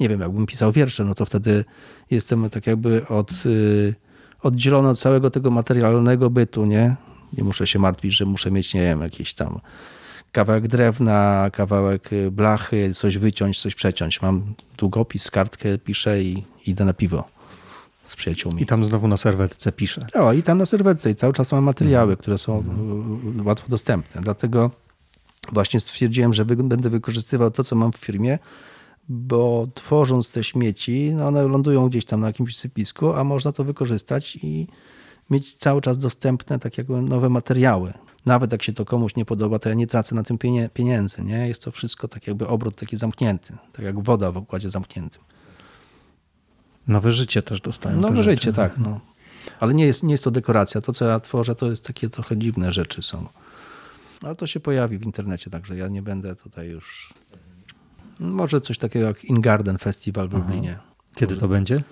[0.00, 1.64] nie wiem, jakbym pisał wiersze, no to wtedy
[2.10, 3.94] jestem tak jakby od, yy,
[4.42, 6.96] oddzielony od całego tego materialnego bytu, nie?
[7.32, 9.60] Nie muszę się martwić, że muszę mieć, nie wiem, jakiś tam
[10.32, 14.22] kawałek drewna, kawałek y, blachy, coś wyciąć, coś przeciąć.
[14.22, 17.24] Mam długopis, kartkę, piszę i idę na piwo
[18.04, 18.62] z przyjaciółmi.
[18.62, 20.06] I tam znowu na serwetce piszę.
[20.14, 22.16] O, i tam na serwetce i cały czas mam materiały, mhm.
[22.16, 23.46] które są mhm.
[23.46, 24.20] łatwo dostępne.
[24.20, 24.70] Dlatego
[25.52, 28.38] właśnie stwierdziłem, że będę wykorzystywał to, co mam w firmie,
[29.08, 33.64] bo tworząc te śmieci, no one lądują gdzieś tam na jakimś sypisku, a można to
[33.64, 34.66] wykorzystać i
[35.30, 37.92] mieć cały czas dostępne tak jakby nowe materiały.
[38.26, 40.38] Nawet jak się to komuś nie podoba, to ja nie tracę na tym
[40.74, 41.22] pieniędzy.
[41.22, 41.48] Nie?
[41.48, 45.22] Jest to wszystko tak jakby obrót taki zamknięty, tak jak woda w układzie zamkniętym.
[46.88, 48.00] Nowe życie też dostają.
[48.00, 48.78] Nowe życie, tak.
[48.78, 49.00] No.
[49.60, 50.80] Ale nie jest, nie jest to dekoracja.
[50.80, 53.26] To, co ja tworzę, to jest takie trochę dziwne rzeczy są.
[54.22, 57.14] Ale to się pojawi w internecie, także ja nie będę tutaj już...
[58.18, 60.78] Może coś takiego jak In Garden Festival w Lublinie.
[61.14, 61.82] Kiedy to będzie?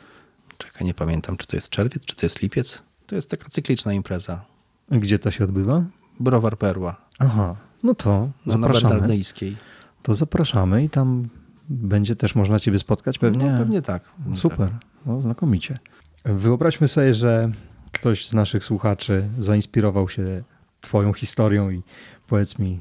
[0.58, 2.82] czekaj, nie pamiętam, czy to jest czerwiec, czy to jest lipiec.
[3.06, 4.44] To jest taka cykliczna impreza.
[4.90, 5.84] Gdzie to się odbywa?
[6.20, 6.96] Browar Perła.
[7.18, 8.90] Aha, no to Na zapraszamy.
[8.94, 9.56] Bernardyjskiej.
[10.02, 11.28] To zapraszamy i tam
[11.68, 13.52] będzie też można ciebie spotkać pewnie.
[13.52, 14.02] No, pewnie tak.
[14.34, 14.70] Super, Tak.
[15.06, 15.78] no, znakomicie.
[16.24, 17.50] Wyobraźmy sobie, że
[17.92, 20.42] ktoś z naszych słuchaczy zainspirował się
[20.80, 21.82] twoją historią i
[22.26, 22.80] powiedz mi,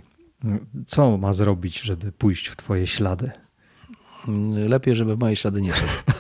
[0.86, 3.32] co ma zrobić, żeby pójść w twoje ślady?
[4.68, 5.92] Lepiej, żeby w moje ślady nie szedł.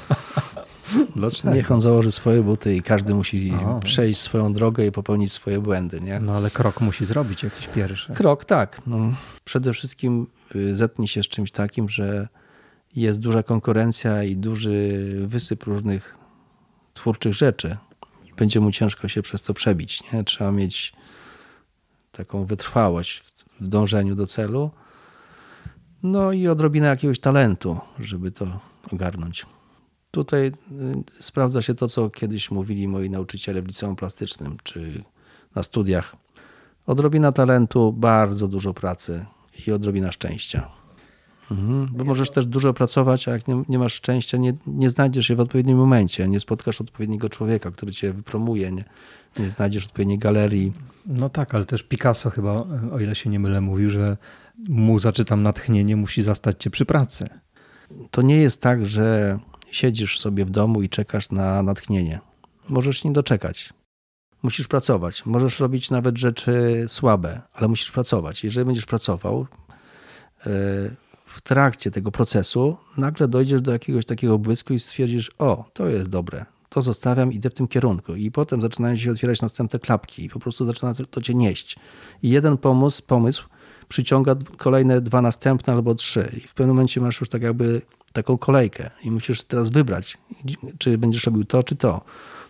[1.15, 1.53] Dlaczego?
[1.53, 6.01] Niech on założy swoje buty i każdy musi przejść swoją drogę i popełnić swoje błędy.
[6.01, 6.19] Nie?
[6.19, 8.13] No ale krok musi zrobić jakiś pierwszy.
[8.13, 8.81] Krok, tak.
[8.87, 9.13] No,
[9.43, 12.27] przede wszystkim y, zetknij się z czymś takim, że
[12.95, 16.15] jest duża konkurencja i duży wysyp różnych
[16.93, 17.77] twórczych rzeczy.
[18.37, 20.11] Będzie mu ciężko się przez to przebić.
[20.13, 20.23] Nie?
[20.23, 20.93] Trzeba mieć
[22.11, 24.71] taką wytrwałość w, w dążeniu do celu.
[26.03, 28.59] No i odrobinę jakiegoś talentu, żeby to
[28.91, 29.45] ogarnąć.
[30.11, 30.51] Tutaj y,
[31.19, 35.03] sprawdza się to, co kiedyś mówili moi nauczyciele w liceum plastycznym czy
[35.55, 36.15] na studiach.
[36.85, 39.25] Odrobina talentu, bardzo dużo pracy
[39.67, 40.71] i odrobina szczęścia.
[41.51, 41.87] Mhm.
[41.91, 45.35] Bo możesz też dużo pracować, a jak nie, nie masz szczęścia, nie, nie znajdziesz się
[45.35, 48.83] w odpowiednim momencie, nie spotkasz odpowiedniego człowieka, który cię wypromuje, nie,
[49.39, 50.73] nie znajdziesz odpowiedniej galerii.
[51.05, 52.51] No tak, ale też Picasso chyba,
[52.91, 54.17] o ile się nie mylę, mówił, że
[54.69, 57.29] mu zaczytam natchnienie, musi zastać cię przy pracy.
[58.11, 59.39] To nie jest tak, że
[59.71, 62.19] siedzisz sobie w domu i czekasz na natchnienie.
[62.69, 63.73] Możesz nie doczekać.
[64.43, 65.25] Musisz pracować.
[65.25, 68.43] Możesz robić nawet rzeczy słabe, ale musisz pracować.
[68.43, 69.47] Jeżeli będziesz pracował,
[70.39, 70.45] e,
[71.25, 76.09] w trakcie tego procesu nagle dojdziesz do jakiegoś takiego błysku i stwierdzisz, o, to jest
[76.09, 78.15] dobre, to zostawiam, idę w tym kierunku.
[78.15, 81.75] I potem zaczynają się otwierać następne klapki i po prostu zaczyna to, cię nieść.
[82.23, 83.45] I jeden pomysł, pomysł
[83.87, 86.31] przyciąga kolejne dwa następne albo trzy.
[86.37, 87.81] I w pewnym momencie masz już tak jakby
[88.13, 90.17] taką kolejkę i musisz teraz wybrać,
[90.77, 92.01] czy będziesz robił to, czy to.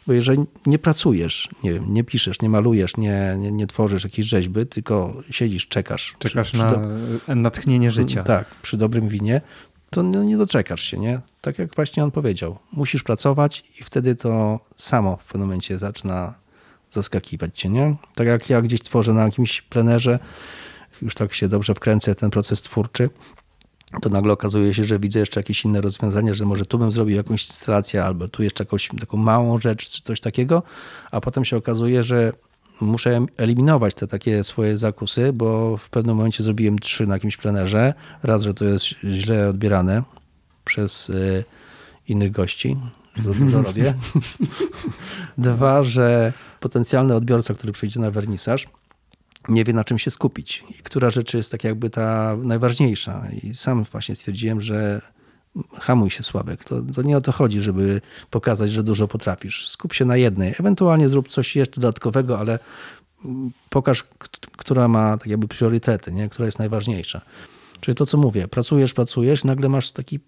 [0.08, 4.28] Bo jeżeli nie pracujesz, nie wiem, nie piszesz, nie malujesz, nie, nie, nie tworzysz jakiejś
[4.28, 6.16] rzeźby, tylko siedzisz, czekasz.
[6.20, 8.24] Czekasz przy- na do- natchnienie życia.
[8.24, 9.42] tak, przy dobrym winie,
[9.90, 11.20] to no, nie doczekasz się, nie?
[11.42, 12.58] Tak jak właśnie on powiedział.
[12.72, 16.34] Musisz pracować i wtedy to samo w pewnym momencie zaczyna
[16.92, 17.96] zaskakiwać cię, nie?
[18.16, 20.20] Tak jak ja gdzieś tworzę na jakimś plenerze,
[21.02, 23.10] już tak się dobrze wkręcę w ten proces twórczy,
[24.02, 27.16] to nagle okazuje się, że widzę jeszcze jakieś inne rozwiązania, że może tu bym zrobił
[27.16, 30.64] jakąś instalację, albo tu jeszcze jakąś taką małą rzecz, czy coś takiego,
[31.12, 32.34] a potem się okazuje, że
[32.82, 37.94] muszę eliminować te takie swoje zakusy, bo w pewnym momencie zrobiłem trzy na jakimś plenerze.
[38.24, 40.04] Raz, że to jest źle odbierane
[40.66, 41.44] przez y,
[42.08, 42.78] innych gości,
[43.24, 43.94] za dużo robię.
[45.38, 48.68] Dwa, że potencjalny odbiorca, który przyjdzie na wernisaż,
[49.50, 53.28] nie wie na czym się skupić i która rzecz jest tak jakby ta najważniejsza.
[53.44, 55.02] I sam właśnie stwierdziłem, że
[55.80, 56.64] hamuj się Sławek.
[56.64, 59.70] To, to nie o to chodzi, żeby pokazać, że dużo potrafisz.
[59.70, 60.56] Skup się na jednej.
[60.60, 62.60] Ewentualnie zrób coś jeszcze dodatkowego, ale
[63.70, 64.04] pokaż,
[64.58, 66.30] która ma tak jakby priorytety, nie?
[66.30, 67.22] która jest najważniejsza.
[67.80, 70.20] Czyli to, co mówię, pracujesz, pracujesz, nagle masz taki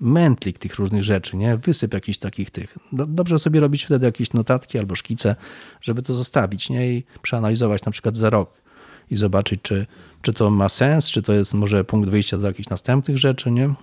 [0.00, 1.56] mętlik tych różnych rzeczy, nie?
[1.56, 2.78] Wysyp jakichś takich tych.
[2.92, 5.36] Do- Dobrze sobie robić wtedy jakieś notatki albo szkice,
[5.80, 6.90] żeby to zostawić, nie?
[6.92, 8.50] I przeanalizować na przykład za rok
[9.10, 9.86] i zobaczyć, czy,
[10.22, 13.74] czy to ma sens, czy to jest może punkt wyjścia do jakichś następnych rzeczy, nie?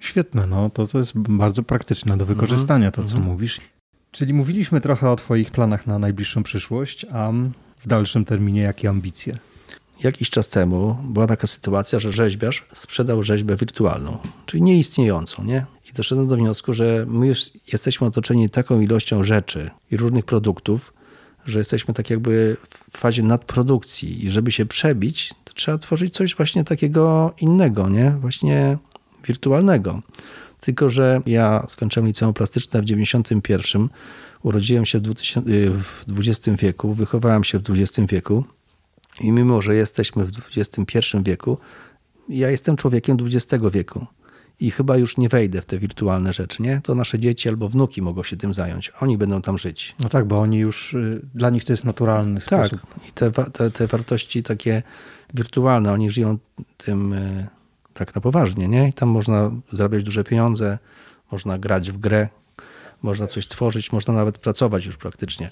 [0.00, 3.60] Świetne, no to, to jest bardzo praktyczne do wykorzystania to, co mówisz.
[4.10, 7.32] Czyli mówiliśmy trochę o Twoich planach na najbliższą przyszłość, a
[7.78, 9.38] w dalszym terminie jakie ambicje?
[10.02, 15.66] Jakiś czas temu była taka sytuacja, że rzeźbiarz sprzedał rzeźbę wirtualną, czyli nieistniejącą, nie?
[15.90, 20.92] I doszedłem do wniosku, że my już jesteśmy otoczeni taką ilością rzeczy i różnych produktów,
[21.46, 22.56] że jesteśmy tak jakby
[22.92, 28.10] w fazie nadprodukcji i żeby się przebić, to trzeba tworzyć coś właśnie takiego innego, nie?
[28.10, 28.78] Właśnie
[29.26, 30.02] wirtualnego.
[30.60, 33.88] Tylko, że ja skończyłem liceum plastyczne w 91,
[34.42, 38.44] urodziłem się w 2000 y, w XX wieku, wychowałem się w XX wieku
[39.20, 41.58] i mimo, że jesteśmy w XXI wieku,
[42.28, 44.06] ja jestem człowiekiem XX wieku
[44.60, 46.80] i chyba już nie wejdę w te wirtualne rzeczy, nie?
[46.84, 48.92] To nasze dzieci albo wnuki mogą się tym zająć.
[49.00, 49.94] Oni będą tam żyć.
[50.00, 52.86] No tak, bo oni już, y, dla nich to jest naturalny Tak, sposób.
[53.08, 54.82] i te, te, te wartości takie
[55.34, 56.38] wirtualne, oni żyją
[56.76, 57.46] tym y,
[57.94, 58.88] tak na poważnie, nie?
[58.88, 60.78] I tam można zarabiać duże pieniądze,
[61.32, 62.28] można grać w grę,
[63.02, 65.50] można coś tworzyć, można nawet pracować już praktycznie.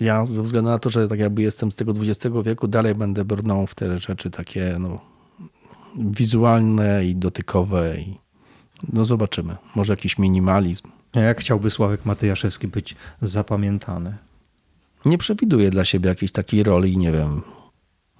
[0.00, 3.24] Ja ze względu na to, że tak jakby jestem z tego XX wieku, dalej będę
[3.24, 5.00] brnął w te rzeczy takie no,
[5.96, 8.18] wizualne i dotykowe i
[8.92, 9.56] no zobaczymy.
[9.74, 10.88] Może jakiś minimalizm.
[11.12, 14.14] A Jak chciałby Sławek Matyjaszewski być zapamiętany?
[15.04, 17.42] nie przewiduję dla siebie jakiejś takiej roli, nie wiem,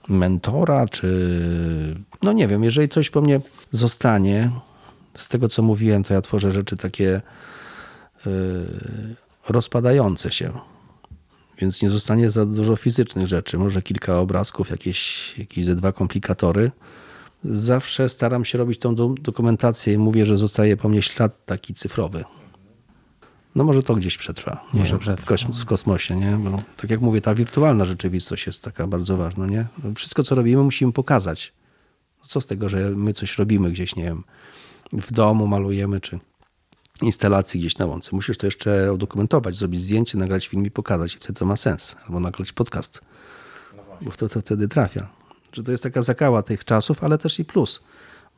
[0.09, 1.09] mentora, czy
[2.23, 4.51] no nie wiem, jeżeli coś po mnie zostanie,
[5.15, 7.21] z tego co mówiłem, to ja tworzę rzeczy takie
[8.27, 8.33] yy,
[9.49, 10.53] rozpadające się.
[11.59, 16.71] Więc nie zostanie za dużo fizycznych rzeczy, może kilka obrazków, jakieś, jakieś ze dwa komplikatory.
[17.45, 22.25] Zawsze staram się robić tą dokumentację i mówię, że zostaje po mnie ślad taki cyfrowy.
[23.55, 24.81] No może to gdzieś przetrwa, nie?
[24.81, 25.25] Może przetrwa.
[25.25, 26.37] W, kosmos, w, kosmosie, nie?
[26.37, 29.67] Bo tak jak mówię, ta wirtualna rzeczywistość jest taka bardzo ważna, nie?
[29.85, 31.53] No, wszystko, co robimy, musimy pokazać.
[32.23, 34.25] No co z tego, że my coś robimy gdzieś, nie wiem,
[34.93, 36.19] w domu malujemy, czy
[37.03, 38.11] instalacji gdzieś na łące.
[38.13, 41.97] Musisz to jeszcze udokumentować, zrobić zdjęcie, nagrać film i pokazać i wtedy to ma sens.
[42.07, 43.01] Albo nagrać podcast,
[43.77, 45.09] no bo to, to wtedy trafia.
[45.53, 47.81] Że to jest taka zakała tych czasów, ale też i plus.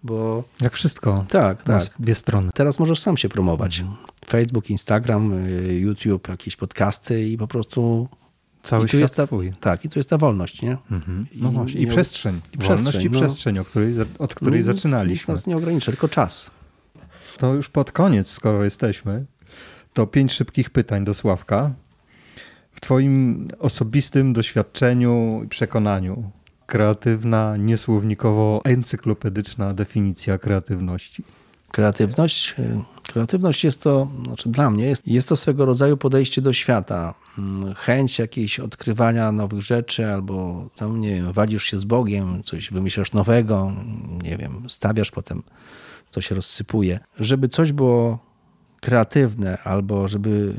[0.03, 0.45] Bo...
[0.61, 1.25] Jak wszystko.
[1.29, 1.83] Tak, tak.
[1.99, 2.51] Dwie strony.
[2.55, 3.81] Teraz możesz sam się promować.
[3.81, 3.99] Mhm.
[4.27, 8.09] Facebook, Instagram, y, YouTube, jakieś podcasty i po prostu
[8.63, 9.53] Cały I świat jest ta, twój.
[9.61, 10.77] Tak, i tu jest ta wolność, nie?
[10.91, 11.27] Mhm.
[11.35, 12.41] No I, właśnie, i przestrzeń.
[12.53, 13.21] I wolność przestrzeń, i no.
[13.21, 15.13] przestrzeń, o której, od której no, zaczynaliśmy.
[15.13, 16.51] Nic nas nie ogranicza, tylko czas.
[17.41, 19.25] To już pod koniec, skoro jesteśmy,
[19.93, 21.71] to pięć szybkich pytań do Sławka.
[22.73, 26.31] W twoim osobistym doświadczeniu i przekonaniu
[26.67, 31.25] kreatywna, niesłownikowo encyklopedyczna definicja kreatywności.
[31.71, 36.53] Kreatywność, y, kreatywność jest to, znaczy dla mnie, jest, jest to swego rodzaju podejście do
[36.53, 37.15] świata.
[37.39, 42.71] Mm, chęć jakiejś odkrywania nowych rzeczy, albo tam, nie wiem, wadzisz się z Bogiem, coś
[42.71, 43.73] wymyślasz nowego,
[44.23, 45.43] nie wiem, stawiasz potem,
[46.11, 47.01] to się rozsypuje.
[47.19, 48.19] Żeby coś było
[48.81, 50.55] kreatywne, albo żeby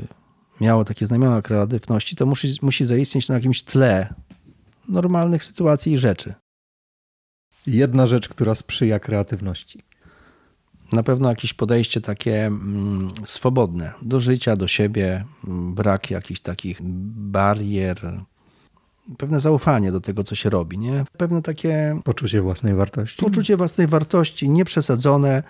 [0.60, 4.14] miało takie znamiona kreatywności, to musi, musi zaistnieć na jakimś tle
[4.88, 6.34] normalnych sytuacji i rzeczy.
[7.66, 9.82] Jedna rzecz, która sprzyja kreatywności
[10.92, 16.78] na pewno jakieś podejście takie mm, swobodne do życia, do siebie, mm, brak jakichś takich
[16.82, 18.24] barier,
[19.18, 21.04] pewne zaufanie do tego, co się robi, nie?
[21.16, 22.00] Pewne takie.
[22.04, 23.24] Poczucie własnej wartości.
[23.24, 25.42] Poczucie własnej wartości, nieprzesadzone,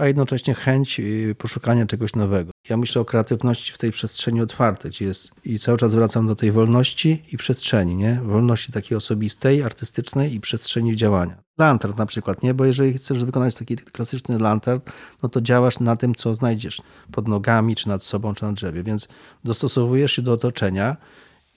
[0.00, 2.50] a jednocześnie chęć y, poszukania czegoś nowego.
[2.68, 6.36] Ja myślę o kreatywności w tej przestrzeni otwartej, gdzie jest i cały czas wracam do
[6.36, 8.20] tej wolności i przestrzeni, nie?
[8.24, 11.36] Wolności takiej osobistej, artystycznej i przestrzeni działania.
[11.58, 12.54] Lantern na przykład, nie?
[12.54, 14.80] Bo jeżeli chcesz wykonać taki klasyczny lantern,
[15.22, 18.82] no to działasz na tym, co znajdziesz pod nogami, czy nad sobą, czy na drzewie,
[18.82, 19.08] więc
[19.44, 20.96] dostosowujesz się do otoczenia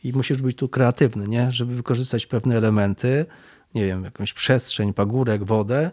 [0.03, 1.51] i musisz być tu kreatywny, nie?
[1.51, 3.25] Żeby wykorzystać pewne elementy,
[3.75, 5.91] nie wiem, jakąś przestrzeń, pagórek, wodę,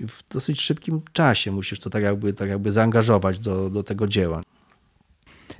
[0.00, 4.42] w dosyć szybkim czasie musisz to tak jakby, tak jakby zaangażować do, do tego dzieła.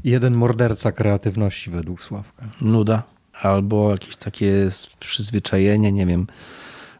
[0.04, 2.48] Jeden morderca kreatywności według Sławka.
[2.60, 3.02] Nuda.
[3.32, 4.68] Albo jakieś takie
[5.00, 6.26] przyzwyczajenie, nie wiem,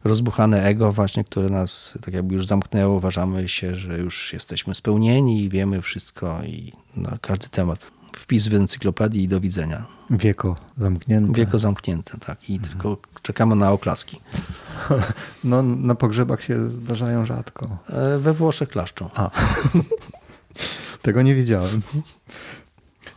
[0.05, 2.97] rozbuchane ego właśnie, które nas tak jakby już zamknęło.
[2.97, 7.94] Uważamy się, że już jesteśmy spełnieni i wiemy wszystko i na każdy temat.
[8.17, 9.87] Wpis w encyklopedii i do widzenia.
[10.11, 11.33] Wieko zamknięte.
[11.33, 12.51] Wieko zamknięte, tak.
[12.51, 12.73] I mhm.
[12.73, 14.21] tylko czekamy na oklaski.
[15.45, 17.79] No, na pogrzebach się zdarzają rzadko.
[17.89, 19.11] E, we Włoszech klaszczą.
[19.15, 19.31] A.
[21.03, 21.83] Tego nie wiedziałem.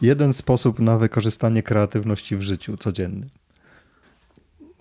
[0.02, 3.30] Jeden sposób na wykorzystanie kreatywności w życiu codziennym.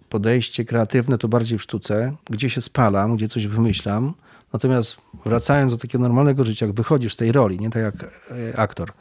[0.09, 4.15] Podejście kreatywne to bardziej w sztuce, gdzie się spalam, gdzie coś wymyślam.
[4.53, 7.95] Natomiast wracając do takiego normalnego życia, jak wychodzisz z tej roli, nie tak jak
[8.53, 8.93] e, aktor,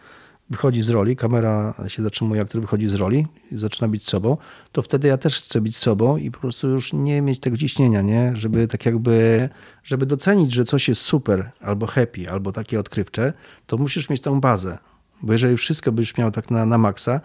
[0.49, 4.37] wychodzi z roli, kamera się zatrzymuje, aktor wychodzi z roli i zaczyna być sobą,
[4.71, 8.01] to wtedy ja też chcę być sobą i po prostu już nie mieć tego ciśnienia,
[8.01, 8.33] nie?
[8.35, 9.49] Żeby tak jakby,
[9.83, 13.33] żeby docenić, że coś jest super, albo happy, albo takie odkrywcze,
[13.67, 14.77] to musisz mieć tą bazę.
[15.21, 17.21] Bo jeżeli wszystko byś miał tak na, na maksa,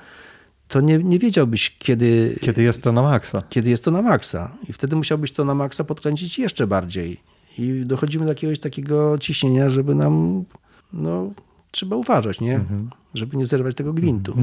[0.68, 2.39] to nie, nie wiedziałbyś, kiedy...
[2.41, 3.43] Kiedy jest to na maksa.
[3.49, 4.51] Kiedy jest to na maksa.
[4.68, 7.21] I wtedy musiałbyś to na maksa podkręcić jeszcze bardziej.
[7.59, 10.45] I dochodzimy do jakiegoś takiego ciśnienia, żeby nam
[10.93, 11.31] no,
[11.71, 12.55] trzeba uważać, nie?
[12.55, 12.91] Mhm.
[13.14, 14.37] Żeby nie zerwać tego gwintu.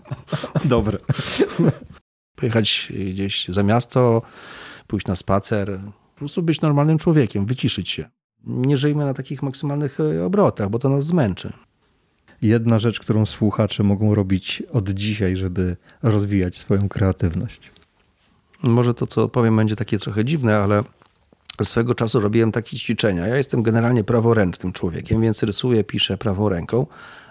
[0.64, 0.98] Dobre.
[2.36, 4.22] Pojechać gdzieś za miasto,
[4.86, 5.80] pójść na spacer,
[6.14, 8.04] po prostu być normalnym człowiekiem, wyciszyć się.
[8.44, 11.52] Nie żyjmy na takich maksymalnych e, obrotach, bo to nas zmęczy.
[12.42, 17.70] Jedna rzecz, którą słuchacze mogą robić od dzisiaj, żeby rozwijać swoją kreatywność.
[18.62, 20.84] Może to, co powiem, będzie takie trochę dziwne, ale
[21.64, 23.26] swego czasu robiłem takie ćwiczenia.
[23.26, 26.86] Ja jestem generalnie praworęcznym człowiekiem, więc rysuję, piszę prawą ręką,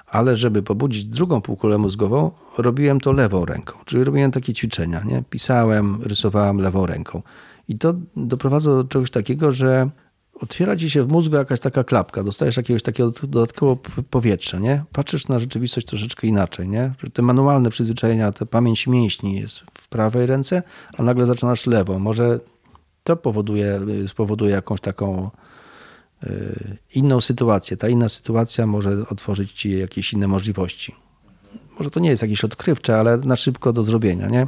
[0.07, 3.73] ale żeby pobudzić drugą półkulę mózgową, robiłem to lewą ręką.
[3.85, 5.03] Czyli robiłem takie ćwiczenia.
[5.03, 5.23] Nie?
[5.29, 7.21] Pisałem, rysowałem lewą ręką.
[7.67, 9.89] I to doprowadza do czegoś takiego, że
[10.41, 14.83] otwiera ci się w mózgu jakaś taka klapka, dostajesz jakiegoś takiego dodatkowego powietrza, nie?
[14.91, 16.93] Patrzysz na rzeczywistość troszeczkę inaczej, nie?
[17.13, 20.63] Te manualne przyzwyczajenia, ta pamięć mięśni jest w prawej ręce,
[20.97, 21.99] a nagle zaczynasz lewą.
[21.99, 22.39] Może
[23.05, 25.31] to powoduje, spowoduje jakąś taką
[26.23, 27.77] y, inną sytuację.
[27.77, 30.95] Ta inna sytuacja może otworzyć ci jakieś inne możliwości.
[31.77, 34.47] Może to nie jest jakieś odkrywcze, ale na szybko do zrobienia, nie?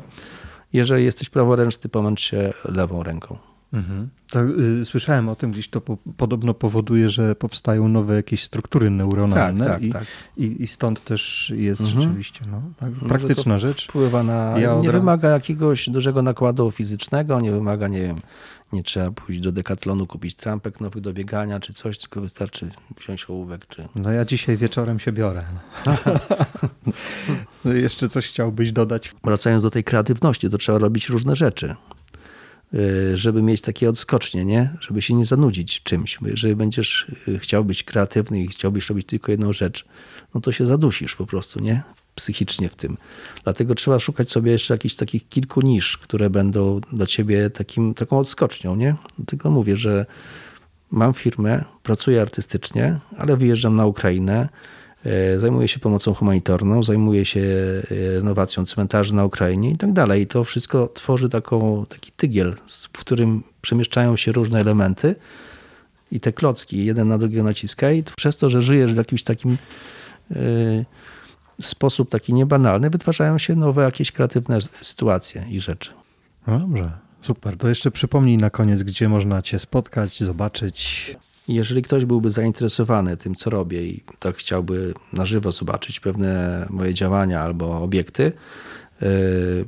[0.73, 3.37] Jeżeli jesteś praworęczny, pomęcz się lewą ręką.
[3.73, 4.09] Mhm.
[4.29, 4.43] To,
[4.81, 9.65] y, słyszałem o tym, gdzieś to po, podobno powoduje, że powstają nowe jakieś struktury neuronalne
[9.65, 10.03] Tak, tak, i, tak.
[10.37, 12.01] I, i stąd też jest Mhm.
[12.01, 13.87] rzeczywiście no, tak, praktyczna to rzecz.
[13.87, 14.59] Wpływa na.
[14.59, 18.21] Ja nie wymaga jakiegoś dużego nakładu fizycznego, nie wymaga, nie wiem,
[18.73, 22.69] nie trzeba pójść do dekatlonu, kupić trampek nowych do biegania czy coś, tylko wystarczy
[23.01, 23.87] wziąć ołówek czy.
[23.95, 25.43] No ja dzisiaj wieczorem się biorę.
[27.65, 29.15] No, jeszcze coś chciałbyś dodać?
[29.23, 31.75] Wracając do tej kreatywności, to trzeba robić różne rzeczy.
[32.73, 34.73] Y, Żeby mieć takie odskocznie, nie?
[34.79, 36.17] Żeby się nie zanudzić czymś.
[36.21, 39.85] Bo jeżeli będziesz y, chciał być kreatywny i chciałbyś robić tylko jedną rzecz,
[40.33, 41.83] no to się zadusisz po prostu, nie?
[42.15, 42.97] Psychicznie w tym.
[43.43, 48.19] Dlatego trzeba szukać sobie jeszcze jakichś takich kilku nisz, które będą dla ciebie takim, taką
[48.19, 48.95] odskocznią, nie?
[49.17, 50.05] Dlatego mówię, że
[50.91, 54.49] mam firmę, pracuję artystycznie, ale wyjeżdżam na Ukrainę,
[55.07, 57.41] e, zajmuję się pomocą humanitarną, zajmuję się
[57.89, 60.21] renowacją cmentarzy na Ukrainie i tak dalej.
[60.21, 62.55] I to wszystko tworzy taką, taki tygiel,
[62.93, 65.15] w którym przemieszczają się różne elementy
[66.11, 69.57] i te klocki jeden na drugiego naciska i przez to, że żyjesz w jakimś takim
[70.31, 70.35] e,
[71.61, 75.91] sposób taki niebanalny, wytwarzają się nowe jakieś kreatywne sytuacje i rzeczy.
[76.47, 76.91] No dobrze,
[77.21, 77.57] super.
[77.57, 81.15] To jeszcze przypomnij na koniec, gdzie można cię spotkać, zobaczyć.
[81.47, 86.93] Jeżeli ktoś byłby zainteresowany tym, co robię i tak chciałby na żywo zobaczyć pewne moje
[86.93, 88.31] działania albo obiekty,
[89.01, 89.07] yy,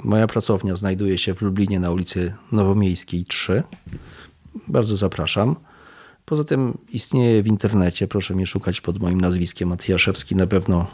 [0.04, 3.64] moja pracownia znajduje się w Lublinie na ulicy Nowomiejskiej 3.
[4.68, 5.56] Bardzo zapraszam.
[6.26, 10.88] Poza tym istnieje w internecie, proszę mnie szukać pod moim nazwiskiem Matyjaszewski, na pewno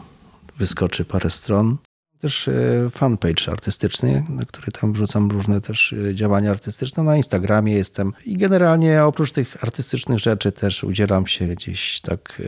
[0.58, 1.78] wyskoczy parę stron.
[2.20, 2.54] Też e,
[2.92, 7.04] fanpage artystyczny, na który tam wrzucam różne też e, działania artystyczne.
[7.04, 12.42] Na Instagramie jestem i generalnie oprócz tych artystycznych rzeczy też udzielam się gdzieś tak.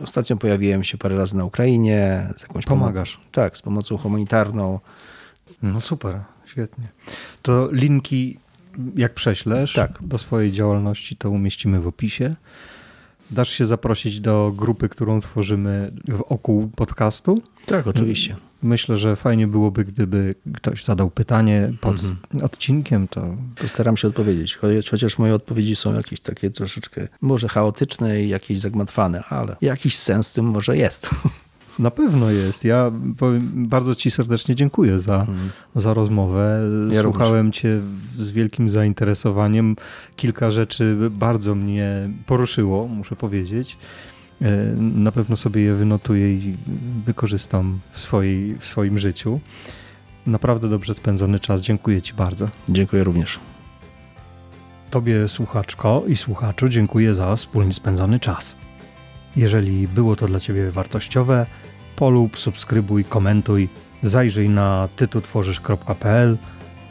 [0.00, 3.12] e, Ostatnio pojawiłem się parę razy na Ukrainie z jakąś Pomagasz.
[3.12, 4.80] Pomocą, tak, z pomocą humanitarną.
[5.62, 6.88] No super, świetnie.
[7.42, 8.38] To linki,
[8.96, 9.98] jak prześlesz Tak.
[10.00, 12.34] do swojej działalności, to umieścimy w opisie.
[13.30, 15.92] Dasz się zaprosić do grupy, którą tworzymy
[16.28, 17.42] wokół podcastu.
[17.66, 18.36] Tak, oczywiście.
[18.62, 22.16] Myślę, że fajnie byłoby, gdyby ktoś zadał pytanie pod Mhm.
[22.42, 24.58] odcinkiem, to Postaram się odpowiedzieć,
[24.90, 30.30] chociaż moje odpowiedzi są jakieś takie troszeczkę może chaotyczne i jakieś zagmatwane, ale jakiś sens
[30.30, 31.10] w tym może jest.
[31.78, 32.64] na pewno jest.
[32.64, 35.26] Ja powiem, bardzo Ci serdecznie dziękuję za,
[35.74, 36.60] za rozmowę.
[36.92, 37.80] Ja Słuchałem Cię
[38.16, 39.76] z wielkim zainteresowaniem.
[40.16, 43.78] Kilka rzeczy bardzo mnie poruszyło, muszę powiedzieć.
[44.42, 46.56] E, Na pewno sobie je wynotuję i
[47.06, 49.40] wykorzystam w, swojej, w swoim życiu.
[50.26, 51.60] Naprawdę dobrze spędzony czas.
[51.60, 52.48] Dziękuję Ci bardzo.
[52.68, 53.40] Dziękuję również.
[54.90, 58.56] Tobie, słuchaczko i słuchaczu, dziękuję za wspólnie spędzony czas.
[59.36, 61.46] Jeżeli było to dla Ciebie wartościowe,
[61.96, 63.68] polub, subskrybuj, komentuj,
[64.02, 66.38] zajrzyj na tytutworzysz.pl,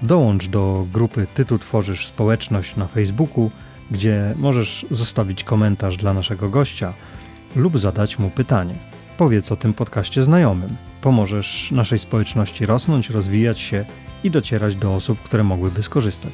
[0.02, 3.52] dołącz do grupy Tytu Tworzysz Społeczność na Facebooku,
[3.92, 6.94] gdzie możesz zostawić komentarz dla naszego gościa
[7.56, 8.76] lub zadać mu pytanie.
[9.18, 10.76] Powiedz o tym podcaście znajomym.
[11.02, 13.86] Pomożesz naszej społeczności rosnąć, rozwijać się
[14.24, 16.34] i docierać do osób, które mogłyby skorzystać.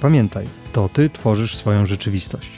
[0.00, 2.50] Pamiętaj, to Ty tworzysz swoją rzeczywistość.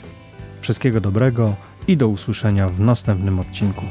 [0.61, 1.55] Wszystkiego dobrego
[1.87, 3.85] i do usłyszenia w następnym odcinku.